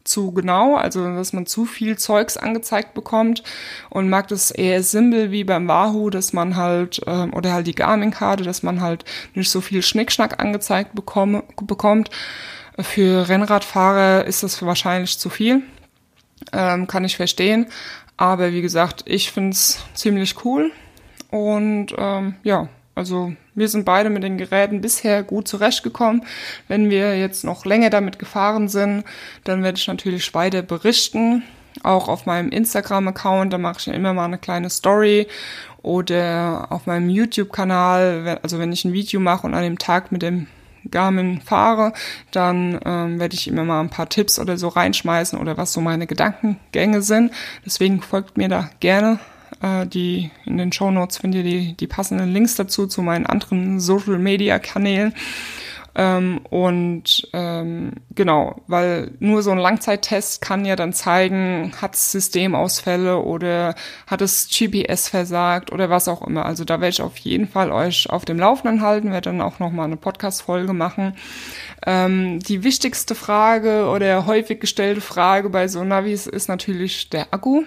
zu 0.04 0.32
genau, 0.32 0.76
also 0.76 1.04
dass 1.16 1.34
man 1.34 1.46
zu 1.46 1.66
viel 1.66 1.98
Zeugs 1.98 2.38
angezeigt 2.38 2.94
bekommt 2.94 3.44
und 3.90 4.10
mag 4.10 4.28
das 4.28 4.52
eher 4.52 4.84
simpel 4.84 5.32
wie 5.32 5.44
beim 5.44 5.68
Wahoo, 5.68 6.10
dass 6.10 6.34
man 6.34 6.56
halt, 6.56 7.02
ähm, 7.08 7.34
oder 7.34 7.54
halt 7.54 7.68
die 7.68 7.76
Garmin-Karte, 7.76 8.44
dass 8.44 8.64
man 8.64 8.82
halt 8.82 9.06
nicht 9.34 9.50
so 9.50 9.62
viel 9.62 9.82
Schnickschnack 9.82 10.42
angezeigt 10.42 10.96
bekomme, 10.96 11.44
bekommt. 11.62 12.10
Für 12.80 13.28
Rennradfahrer 13.28 14.26
ist 14.26 14.44
das 14.44 14.62
wahrscheinlich 14.64 15.20
zu 15.20 15.30
viel, 15.30 15.64
ähm, 16.54 16.88
kann 16.88 17.06
ich 17.06 17.18
verstehen. 17.18 17.68
Aber 18.18 18.52
wie 18.52 18.62
gesagt, 18.62 19.04
ich 19.06 19.32
find's 19.32 19.84
ziemlich 19.94 20.46
cool 20.46 20.72
und 21.30 21.88
ähm, 21.98 22.36
ja, 22.44 22.70
also 23.02 23.34
wir 23.56 23.68
sind 23.68 23.84
beide 23.84 24.12
mit 24.12 24.22
den 24.22 24.38
Geräten 24.38 24.80
bisher 24.80 25.24
gut 25.24 25.48
zurechtgekommen. 25.48 26.24
Wenn 26.68 26.92
wir 26.92 27.18
jetzt 27.18 27.44
noch 27.44 27.66
länger 27.66 27.90
damit 27.90 28.20
gefahren 28.20 28.68
sind, 28.68 29.06
dann 29.44 29.64
werde 29.64 29.80
ich 29.80 29.88
natürlich 29.88 30.32
weiter 30.36 30.62
berichten. 30.62 31.42
Auch 31.82 32.08
auf 32.08 32.28
meinem 32.28 32.50
Instagram-Account, 32.50 33.54
da 33.54 33.58
mache 33.58 33.78
ich 33.80 33.88
ja 33.88 33.94
immer 33.94 34.14
mal 34.14 34.26
eine 34.26 34.38
kleine 34.38 34.70
Story 34.70 35.28
oder 35.82 36.68
auf 36.70 36.86
meinem 36.86 37.10
YouTube-Kanal, 37.10 38.40
also 38.44 38.60
wenn 38.60 38.72
ich 38.72 38.86
ein 38.86 38.94
Video 38.94 39.20
mache 39.20 39.48
und 39.48 39.56
an 39.56 39.64
dem 39.64 39.80
Tag 39.80 40.12
mit 40.12 40.22
dem 40.22 40.46
Garmin 40.92 41.42
fahre, 41.42 41.94
dann 42.30 42.80
ähm, 42.86 43.20
werde 43.20 43.34
ich 43.34 43.48
immer 43.48 43.64
mal 43.64 43.80
ein 43.80 43.90
paar 43.90 44.10
Tipps 44.10 44.38
oder 44.38 44.58
so 44.58 44.68
reinschmeißen 44.68 45.40
oder 45.40 45.58
was 45.58 45.74
so 45.74 45.82
meine 45.82 46.06
Gedankengänge 46.06 47.02
sind. 47.02 47.32
Deswegen 47.66 48.04
folgt 48.04 48.38
mir 48.38 48.48
da 48.48 48.70
gerne 48.80 49.18
äh, 49.62 49.86
die 49.86 50.32
in 50.46 50.58
den 50.58 50.72
Show 50.72 50.92
Notes 50.92 51.18
findet 51.18 51.46
ihr 51.46 51.52
die, 51.52 51.74
die 51.74 51.88
passenden 51.88 52.32
Links 52.34 52.56
dazu 52.56 52.88
zu 52.88 53.02
meinen 53.02 53.26
anderen 53.26 53.80
Social 53.80 54.18
Media 54.18 54.60
Kanälen. 54.60 55.14
Ähm, 55.94 56.40
und 56.50 57.28
ähm, 57.34 57.92
genau, 58.16 58.62
weil 58.68 59.12
nur 59.20 59.44
so 59.44 59.52
ein 59.52 59.58
Langzeittest 59.58 60.42
kann 60.42 60.64
ja 60.64 60.78
dann 60.78 60.94
zeigen, 60.94 61.74
hat 61.82 61.96
es 61.96 62.14
Systemausfälle 62.14 63.18
oder 63.18 63.76
hat 64.08 64.22
es 64.22 64.48
GPS 64.48 65.10
versagt 65.10 65.72
oder 65.72 65.90
was 65.90 66.08
auch 66.08 66.26
immer. 66.26 66.46
Also 66.46 66.64
da 66.64 66.80
werde 66.80 66.94
ich 66.94 67.02
auf 67.02 67.18
jeden 67.18 67.48
Fall 67.48 67.72
euch 67.74 68.10
auf 68.10 68.24
dem 68.24 68.40
Laufenden 68.40 68.82
halten, 68.82 69.12
werde 69.12 69.32
dann 69.32 69.42
auch 69.42 69.60
nochmal 69.60 69.86
eine 69.86 69.98
Podcast-Folge 69.98 70.72
machen. 70.72 71.14
Ähm, 71.86 72.40
die 72.40 72.64
wichtigste 72.64 73.14
Frage 73.14 73.88
oder 73.88 74.26
häufig 74.26 74.62
gestellte 74.62 75.02
Frage 75.02 75.50
bei 75.50 75.68
so 75.68 75.84
Navis 75.84 76.26
ist 76.26 76.48
natürlich 76.48 77.10
der 77.10 77.34
Akku. 77.34 77.64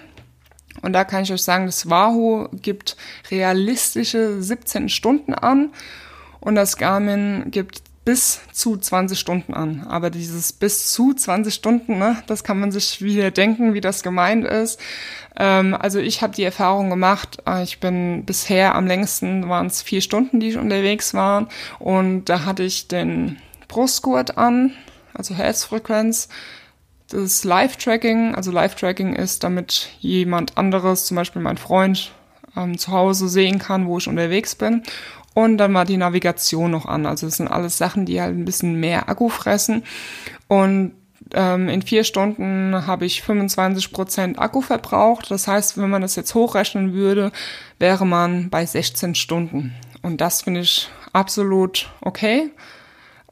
Und 0.81 0.93
da 0.93 1.03
kann 1.03 1.23
ich 1.23 1.31
euch 1.31 1.43
sagen, 1.43 1.65
das 1.65 1.89
Wahoo 1.89 2.47
gibt 2.51 2.97
realistische 3.31 4.41
17 4.41 4.89
Stunden 4.89 5.33
an 5.33 5.71
und 6.39 6.55
das 6.55 6.77
Garmin 6.77 7.45
gibt 7.51 7.81
bis 8.05 8.39
zu 8.51 8.77
20 8.77 9.19
Stunden 9.19 9.53
an. 9.55 9.85
Aber 9.89 10.11
dieses 10.11 10.53
bis 10.53 10.91
zu 10.91 11.13
20 11.13 11.53
Stunden, 11.53 11.97
ne, 11.97 12.21
das 12.27 12.43
kann 12.43 12.59
man 12.59 12.71
sich 12.71 13.01
wieder 13.01 13.31
denken, 13.31 13.73
wie 13.73 13.81
das 13.81 14.03
gemeint 14.03 14.45
ist. 14.45 14.79
Ähm, 15.35 15.73
also 15.73 15.99
ich 15.99 16.21
habe 16.21 16.35
die 16.35 16.43
Erfahrung 16.43 16.91
gemacht, 16.91 17.39
äh, 17.47 17.63
ich 17.63 17.79
bin 17.79 18.23
bisher 18.23 18.75
am 18.75 18.85
längsten 18.85 19.49
waren 19.49 19.65
es 19.65 19.81
vier 19.81 20.01
Stunden, 20.01 20.39
die 20.39 20.49
ich 20.49 20.57
unterwegs 20.57 21.15
war. 21.15 21.47
Und 21.79 22.25
da 22.25 22.45
hatte 22.45 22.63
ich 22.63 22.87
den 22.87 23.37
Brustgurt 23.67 24.37
an, 24.37 24.71
also 25.15 25.33
Herzfrequenz, 25.33 26.29
das 27.09 27.43
Live-Tracking, 27.43 28.35
also 28.35 28.51
Live-Tracking 28.51 29.13
ist, 29.13 29.43
damit 29.43 29.89
jemand 29.99 30.57
anderes, 30.57 31.05
zum 31.05 31.15
Beispiel 31.15 31.41
mein 31.41 31.57
Freund, 31.57 32.11
ähm, 32.55 32.77
zu 32.77 32.91
Hause 32.91 33.27
sehen 33.27 33.59
kann, 33.59 33.87
wo 33.87 33.97
ich 33.97 34.07
unterwegs 34.07 34.55
bin. 34.55 34.83
Und 35.33 35.57
dann 35.57 35.73
war 35.73 35.85
die 35.85 35.97
Navigation 35.97 36.71
noch 36.71 36.85
an. 36.85 37.05
Also 37.05 37.27
das 37.27 37.37
sind 37.37 37.49
alles 37.49 37.77
Sachen, 37.77 38.05
die 38.05 38.21
halt 38.21 38.35
ein 38.35 38.45
bisschen 38.45 38.79
mehr 38.79 39.09
Akku 39.09 39.29
fressen. 39.29 39.83
Und 40.47 40.93
ähm, 41.33 41.67
in 41.69 41.81
vier 41.81 42.03
Stunden 42.03 42.87
habe 42.87 43.05
ich 43.05 43.21
25 43.21 43.91
Prozent 43.91 44.39
Akku 44.39 44.61
verbraucht. 44.61 45.29
Das 45.29 45.47
heißt, 45.47 45.77
wenn 45.77 45.89
man 45.89 46.01
das 46.01 46.15
jetzt 46.15 46.33
hochrechnen 46.35 46.93
würde, 46.93 47.31
wäre 47.79 48.05
man 48.05 48.49
bei 48.49 48.65
16 48.65 49.15
Stunden. 49.15 49.73
Und 50.01 50.21
das 50.21 50.43
finde 50.43 50.61
ich 50.61 50.89
absolut 51.13 51.89
okay. 52.01 52.51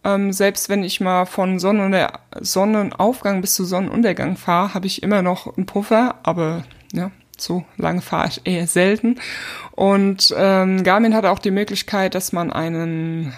Ähm, 0.03 0.33
selbst 0.33 0.69
wenn 0.69 0.83
ich 0.83 0.99
mal 0.99 1.25
von 1.25 1.59
Sonnenunder 1.59 2.19
Sonnenaufgang 2.39 3.41
bis 3.41 3.55
zu 3.55 3.65
Sonnenuntergang 3.65 4.35
fahre, 4.37 4.73
habe 4.73 4.87
ich 4.87 5.01
immer 5.01 5.21
noch 5.21 5.55
einen 5.55 5.65
Puffer, 5.65 6.15
aber 6.23 6.63
ja, 6.91 7.11
so 7.37 7.63
lange 7.77 8.01
fahre 8.01 8.27
ich 8.27 8.41
eher 8.45 8.67
selten. 8.67 9.19
Und 9.71 10.33
ähm, 10.37 10.83
Garmin 10.83 11.15
hat 11.15 11.25
auch 11.25 11.39
die 11.39 11.51
Möglichkeit, 11.51 12.15
dass 12.15 12.33
man 12.33 12.51
einen 12.51 13.33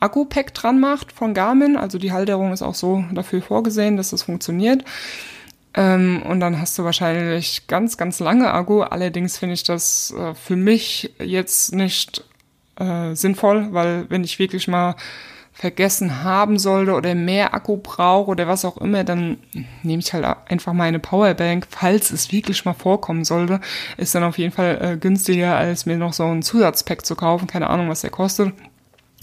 Akku-Pack 0.00 0.54
dran 0.54 0.80
macht 0.80 1.12
von 1.12 1.34
Garmin. 1.34 1.76
Also 1.76 1.98
die 1.98 2.12
Halterung 2.12 2.52
ist 2.52 2.62
auch 2.62 2.74
so 2.74 3.04
dafür 3.12 3.42
vorgesehen, 3.42 3.96
dass 3.96 4.10
das 4.10 4.22
funktioniert. 4.22 4.84
Ähm, 5.74 6.22
und 6.22 6.40
dann 6.40 6.60
hast 6.60 6.78
du 6.78 6.84
wahrscheinlich 6.84 7.66
ganz, 7.66 7.96
ganz 7.96 8.20
lange 8.20 8.52
Akku. 8.52 8.82
Allerdings 8.82 9.38
finde 9.38 9.54
ich 9.54 9.64
das 9.64 10.14
äh, 10.18 10.34
für 10.34 10.56
mich 10.56 11.14
jetzt 11.18 11.74
nicht 11.74 12.24
äh, 12.76 13.14
sinnvoll, 13.14 13.68
weil 13.72 14.06
wenn 14.08 14.24
ich 14.24 14.38
wirklich 14.38 14.68
mal 14.68 14.96
vergessen 15.58 16.22
haben 16.22 16.56
sollte 16.56 16.92
oder 16.92 17.16
mehr 17.16 17.52
Akku 17.52 17.78
brauche 17.78 18.30
oder 18.30 18.46
was 18.46 18.64
auch 18.64 18.76
immer, 18.76 19.02
dann 19.02 19.38
nehme 19.82 19.98
ich 19.98 20.12
halt 20.12 20.24
einfach 20.48 20.72
meine 20.72 21.00
Powerbank, 21.00 21.66
falls 21.68 22.12
es 22.12 22.30
wirklich 22.30 22.64
mal 22.64 22.74
vorkommen 22.74 23.24
sollte. 23.24 23.60
Ist 23.96 24.14
dann 24.14 24.22
auf 24.22 24.38
jeden 24.38 24.52
Fall 24.52 24.78
äh, 24.80 24.96
günstiger, 24.96 25.56
als 25.56 25.84
mir 25.84 25.96
noch 25.96 26.12
so 26.12 26.24
ein 26.26 26.42
Zusatzpack 26.42 27.04
zu 27.04 27.16
kaufen. 27.16 27.48
Keine 27.48 27.68
Ahnung, 27.70 27.88
was 27.88 28.02
der 28.02 28.10
kostet. 28.10 28.54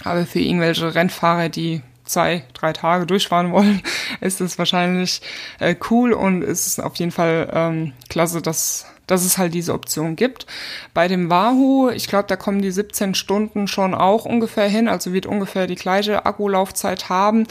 Aber 0.03 0.25
für 0.25 0.39
irgendwelche 0.39 0.93
Rennfahrer, 0.93 1.47
die 1.47 1.81
zwei, 2.03 2.43
drei 2.53 2.73
Tage 2.73 3.05
durchfahren 3.05 3.53
wollen, 3.53 3.81
ist 4.19 4.41
es 4.41 4.59
wahrscheinlich 4.59 5.21
äh, 5.59 5.73
cool 5.89 6.11
und 6.11 6.41
ist 6.41 6.83
auf 6.83 6.97
jeden 6.97 7.11
Fall 7.11 7.49
ähm, 7.53 7.93
klasse, 8.09 8.41
dass 8.41 8.87
dass 9.07 9.25
es 9.25 9.37
halt 9.37 9.53
diese 9.53 9.73
Option 9.73 10.15
gibt. 10.15 10.45
Bei 10.93 11.07
dem 11.07 11.29
Wahoo, 11.29 11.89
ich 11.89 12.07
glaube, 12.07 12.25
da 12.27 12.35
kommen 12.35 12.61
die 12.61 12.71
17 12.71 13.15
Stunden 13.15 13.67
schon 13.67 13.93
auch 13.93 14.25
ungefähr 14.25 14.67
hin, 14.67 14.87
also 14.87 15.13
wird 15.13 15.25
ungefähr 15.25 15.67
die 15.67 15.75
gleiche 15.75 16.25
Akkulaufzeit 16.25 17.09
haben. 17.09 17.47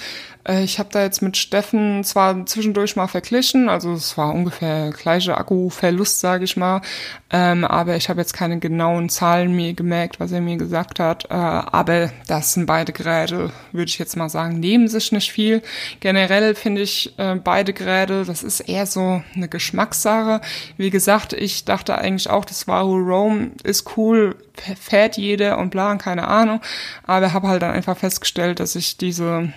Äh, 0.46 0.64
ich 0.64 0.78
habe 0.78 0.88
da 0.92 1.02
jetzt 1.02 1.22
mit 1.22 1.36
Steffen 1.36 2.04
zwar 2.04 2.46
zwischendurch 2.46 2.96
mal 2.96 3.08
verglichen, 3.08 3.68
also 3.68 3.92
es 3.92 4.16
war 4.16 4.34
ungefähr 4.34 4.90
gleiche 4.90 5.36
Akkuverlust, 5.36 6.20
sage 6.20 6.44
ich 6.44 6.56
mal, 6.56 6.82
ähm, 7.30 7.64
aber 7.64 7.96
ich 7.96 8.08
habe 8.08 8.20
jetzt 8.20 8.34
keine 8.34 8.58
genauen 8.58 9.08
Zahlen 9.08 9.54
mir 9.54 9.74
gemerkt, 9.74 10.20
was 10.20 10.32
er 10.32 10.40
mir 10.40 10.56
gesagt 10.56 11.00
hat. 11.00 11.24
Äh, 11.30 11.34
aber 11.34 12.10
das 12.26 12.54
sind 12.54 12.66
beide 12.66 12.92
Geräte, 12.92 13.50
würde 13.72 13.88
ich 13.88 13.98
jetzt 13.98 14.16
mal 14.16 14.28
sagen, 14.28 14.60
nehmen 14.60 14.88
sich 14.88 15.10
nicht 15.12 15.32
viel. 15.32 15.62
Generell 16.00 16.54
finde 16.54 16.82
ich 16.82 17.18
äh, 17.18 17.34
beide 17.36 17.72
Geräte, 17.72 18.24
das 18.24 18.42
ist 18.42 18.60
eher 18.60 18.86
so 18.86 19.22
eine 19.34 19.48
Geschmackssache. 19.48 20.40
Wie 20.76 20.90
gesagt, 20.90 21.32
ich 21.44 21.64
dachte 21.64 21.96
eigentlich 21.96 22.30
auch, 22.30 22.44
das 22.44 22.66
Wahoo 22.66 22.96
Roam 22.96 23.52
ist 23.62 23.96
cool, 23.96 24.36
fährt 24.80 25.16
jeder 25.16 25.58
und 25.58 25.70
bla, 25.70 25.94
keine 25.96 26.26
Ahnung, 26.28 26.60
aber 27.04 27.32
habe 27.32 27.48
halt 27.48 27.62
dann 27.62 27.72
einfach 27.72 27.96
festgestellt, 27.96 28.60
dass 28.60 28.74
ich 28.74 28.96
diese 28.96 29.52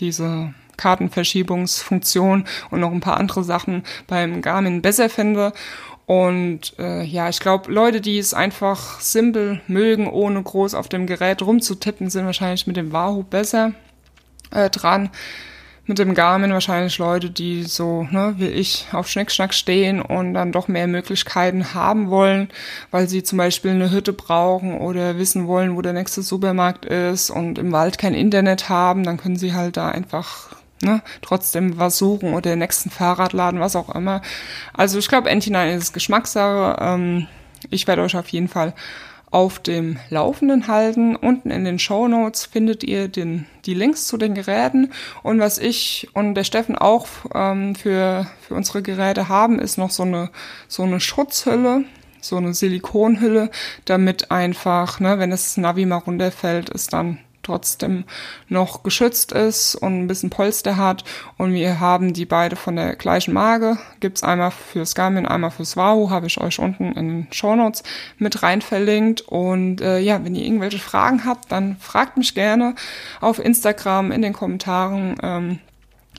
diese 0.00 0.54
Kartenverschiebungsfunktion 0.76 2.44
und 2.70 2.80
noch 2.80 2.92
ein 2.92 3.00
paar 3.00 3.18
andere 3.18 3.44
Sachen 3.44 3.82
beim 4.06 4.40
Garmin 4.40 4.80
besser 4.80 5.10
finde. 5.10 5.52
Und 6.06 6.78
äh, 6.78 7.02
ja, 7.02 7.28
ich 7.28 7.40
glaube, 7.40 7.70
Leute, 7.70 8.00
die 8.00 8.16
es 8.16 8.32
einfach 8.32 8.98
simpel 9.00 9.60
mögen, 9.66 10.08
ohne 10.08 10.42
groß 10.42 10.72
auf 10.72 10.88
dem 10.88 11.06
Gerät 11.06 11.42
rumzutippen, 11.42 12.08
sind 12.08 12.24
wahrscheinlich 12.24 12.66
mit 12.66 12.76
dem 12.76 12.92
Wahoo 12.92 13.24
besser 13.24 13.72
äh, 14.50 14.70
dran 14.70 15.10
mit 15.88 15.98
dem 15.98 16.14
Garmin 16.14 16.52
wahrscheinlich 16.52 16.98
Leute, 16.98 17.30
die 17.30 17.64
so, 17.64 18.06
ne, 18.10 18.34
wie 18.36 18.48
ich, 18.48 18.86
auf 18.92 19.08
Schnickschnack 19.08 19.54
stehen 19.54 20.02
und 20.02 20.34
dann 20.34 20.52
doch 20.52 20.68
mehr 20.68 20.86
Möglichkeiten 20.86 21.74
haben 21.74 22.10
wollen, 22.10 22.48
weil 22.90 23.08
sie 23.08 23.22
zum 23.22 23.38
Beispiel 23.38 23.70
eine 23.70 23.90
Hütte 23.90 24.12
brauchen 24.12 24.78
oder 24.78 25.18
wissen 25.18 25.46
wollen, 25.46 25.76
wo 25.76 25.82
der 25.82 25.94
nächste 25.94 26.22
Supermarkt 26.22 26.84
ist 26.84 27.30
und 27.30 27.58
im 27.58 27.72
Wald 27.72 27.98
kein 27.98 28.14
Internet 28.14 28.68
haben, 28.68 29.02
dann 29.02 29.16
können 29.16 29.36
sie 29.36 29.54
halt 29.54 29.78
da 29.78 29.88
einfach 29.88 30.50
ne, 30.82 31.02
trotzdem 31.22 31.78
was 31.78 31.98
suchen 31.98 32.34
oder 32.34 32.50
den 32.50 32.58
nächsten 32.58 32.90
Fahrradladen, 32.90 33.60
was 33.60 33.74
auch 33.74 33.94
immer. 33.94 34.20
Also 34.74 34.98
ich 34.98 35.08
glaube, 35.08 35.30
N9 35.30 35.74
ist 35.74 35.92
Geschmackssache. 35.92 36.76
Ähm, 36.80 37.26
ich 37.70 37.86
werde 37.86 38.02
euch 38.02 38.16
auf 38.16 38.28
jeden 38.28 38.48
Fall 38.48 38.74
auf 39.30 39.58
dem 39.58 39.98
Laufenden 40.10 40.68
halten. 40.68 41.16
Unten 41.16 41.50
in 41.50 41.64
den 41.64 41.78
Show 41.78 42.08
Notes 42.08 42.46
findet 42.46 42.84
ihr 42.84 43.08
den, 43.08 43.46
die 43.66 43.74
Links 43.74 44.06
zu 44.06 44.16
den 44.16 44.34
Geräten. 44.34 44.92
Und 45.22 45.40
was 45.40 45.58
ich 45.58 46.08
und 46.14 46.34
der 46.34 46.44
Steffen 46.44 46.76
auch 46.76 47.08
ähm, 47.34 47.74
für, 47.74 48.26
für 48.40 48.54
unsere 48.54 48.82
Geräte 48.82 49.28
haben, 49.28 49.58
ist 49.58 49.78
noch 49.78 49.90
so 49.90 50.02
eine, 50.02 50.30
so 50.66 50.82
eine 50.82 51.00
Schutzhülle, 51.00 51.84
so 52.20 52.36
eine 52.36 52.54
Silikonhülle, 52.54 53.50
damit 53.84 54.30
einfach, 54.30 55.00
ne, 55.00 55.18
wenn 55.18 55.30
das 55.30 55.56
Navi 55.56 55.86
mal 55.86 55.96
runterfällt, 55.96 56.70
ist 56.70 56.92
dann 56.92 57.18
trotzdem 57.48 58.04
noch 58.48 58.82
geschützt 58.82 59.32
ist 59.32 59.74
und 59.74 59.98
ein 59.98 60.06
bisschen 60.06 60.30
Polster 60.30 60.76
hat. 60.76 61.04
Und 61.38 61.54
wir 61.54 61.80
haben 61.80 62.12
die 62.12 62.26
beide 62.26 62.56
von 62.56 62.76
der 62.76 62.94
gleichen 62.96 63.32
Marke. 63.32 63.78
Gibt's 64.00 64.22
einmal 64.22 64.50
fürs 64.50 64.94
Garmin, 64.94 65.26
einmal 65.26 65.50
fürs 65.50 65.76
Wahoo, 65.76 66.10
habe 66.10 66.26
ich 66.26 66.38
euch 66.38 66.58
unten 66.58 66.92
in 66.92 67.08
den 67.08 67.32
Show 67.32 67.56
Notes 67.56 67.82
mit 68.18 68.42
rein 68.42 68.60
verlinkt. 68.60 69.22
Und 69.22 69.80
äh, 69.80 69.98
ja, 69.98 70.22
wenn 70.22 70.34
ihr 70.34 70.44
irgendwelche 70.44 70.78
Fragen 70.78 71.24
habt, 71.24 71.50
dann 71.50 71.76
fragt 71.80 72.16
mich 72.18 72.34
gerne 72.34 72.74
auf 73.20 73.38
Instagram 73.38 74.12
in 74.12 74.22
den 74.22 74.32
Kommentaren. 74.32 75.16
Ähm, 75.22 75.58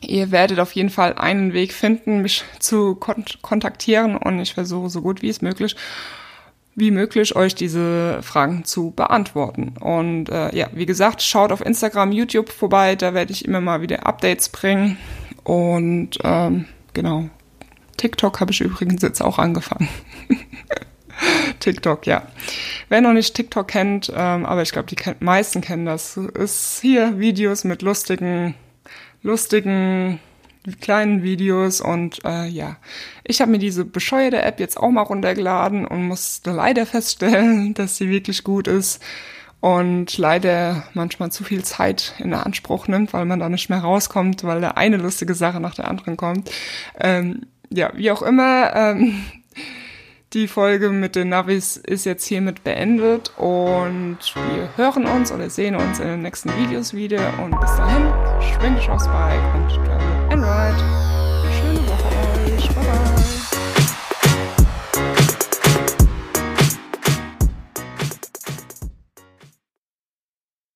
Ihr 0.01 0.31
werdet 0.31 0.61
auf 0.61 0.71
jeden 0.71 0.89
Fall 0.89 1.15
einen 1.15 1.51
Weg 1.51 1.73
finden, 1.73 2.21
mich 2.21 2.45
zu 2.59 2.95
kont 2.95 3.41
kontaktieren 3.41 4.15
und 4.15 4.39
ich 4.39 4.53
versuche 4.53 4.89
so 4.89 5.01
gut 5.01 5.21
wie 5.21 5.27
es 5.27 5.41
möglich 5.41 5.75
wie 6.75 6.91
möglich, 6.91 7.35
euch 7.35 7.55
diese 7.55 8.21
Fragen 8.21 8.63
zu 8.63 8.91
beantworten. 8.91 9.75
Und 9.79 10.29
äh, 10.29 10.55
ja, 10.55 10.67
wie 10.73 10.85
gesagt, 10.85 11.21
schaut 11.21 11.51
auf 11.51 11.65
Instagram, 11.65 12.11
YouTube 12.11 12.49
vorbei, 12.49 12.95
da 12.95 13.13
werde 13.13 13.31
ich 13.31 13.45
immer 13.45 13.61
mal 13.61 13.81
wieder 13.81 14.05
Updates 14.05 14.49
bringen. 14.49 14.97
Und 15.43 16.19
ähm, 16.23 16.65
genau, 16.93 17.29
TikTok 17.97 18.39
habe 18.39 18.51
ich 18.51 18.61
übrigens 18.61 19.01
jetzt 19.01 19.21
auch 19.21 19.39
angefangen. 19.39 19.89
TikTok, 21.59 22.05
ja. 22.07 22.23
Wer 22.87 23.01
noch 23.01 23.13
nicht 23.13 23.35
TikTok 23.35 23.67
kennt, 23.67 24.11
ähm, 24.15 24.45
aber 24.45 24.61
ich 24.61 24.71
glaube, 24.71 24.87
die 24.87 24.97
meisten 25.19 25.61
kennen 25.61 25.85
das, 25.85 26.15
ist 26.15 26.79
hier 26.81 27.19
Videos 27.19 27.65
mit 27.65 27.81
lustigen, 27.81 28.55
lustigen 29.21 30.19
kleinen 30.81 31.23
Videos 31.23 31.81
und 31.81 32.23
äh, 32.25 32.47
ja, 32.47 32.77
ich 33.23 33.41
habe 33.41 33.51
mir 33.51 33.59
diese 33.59 33.85
bescheuerte 33.85 34.41
App 34.41 34.59
jetzt 34.59 34.77
auch 34.77 34.89
mal 34.89 35.01
runtergeladen 35.01 35.85
und 35.85 36.07
musste 36.07 36.51
leider 36.51 36.85
feststellen, 36.85 37.73
dass 37.75 37.97
sie 37.97 38.09
wirklich 38.09 38.43
gut 38.43 38.67
ist 38.67 39.01
und 39.61 40.17
leider 40.17 40.83
manchmal 40.93 41.31
zu 41.31 41.43
viel 41.43 41.63
Zeit 41.63 42.13
in 42.19 42.33
Anspruch 42.33 42.87
nimmt, 42.87 43.13
weil 43.13 43.25
man 43.25 43.39
da 43.39 43.49
nicht 43.49 43.69
mehr 43.69 43.79
rauskommt, 43.79 44.43
weil 44.43 44.61
da 44.61 44.71
eine 44.71 44.97
lustige 44.97 45.33
Sache 45.33 45.59
nach 45.59 45.75
der 45.75 45.87
anderen 45.87 46.17
kommt. 46.17 46.51
Ähm, 46.99 47.41
ja, 47.69 47.91
wie 47.95 48.11
auch 48.11 48.21
immer, 48.21 48.75
ähm, 48.75 49.25
die 50.33 50.47
Folge 50.47 50.89
mit 50.89 51.15
den 51.15 51.29
Navis 51.29 51.77
ist 51.77 52.05
jetzt 52.05 52.25
hiermit 52.25 52.63
beendet 52.63 53.33
und 53.37 54.19
wir 54.35 54.69
hören 54.75 55.05
uns 55.07 55.31
oder 55.31 55.49
sehen 55.49 55.75
uns 55.75 55.99
in 55.99 56.07
den 56.07 56.21
nächsten 56.21 56.49
Videos 56.57 56.93
wieder 56.93 57.33
und 57.43 57.59
bis 57.59 57.75
dahin, 57.75 58.05
schwing 58.53 58.75
dich 58.75 58.89
aufs 58.89 59.07
Bike 59.07 59.55
und 59.55 59.69
travel 59.69 60.29
and 60.29 60.43
ride. 60.43 60.98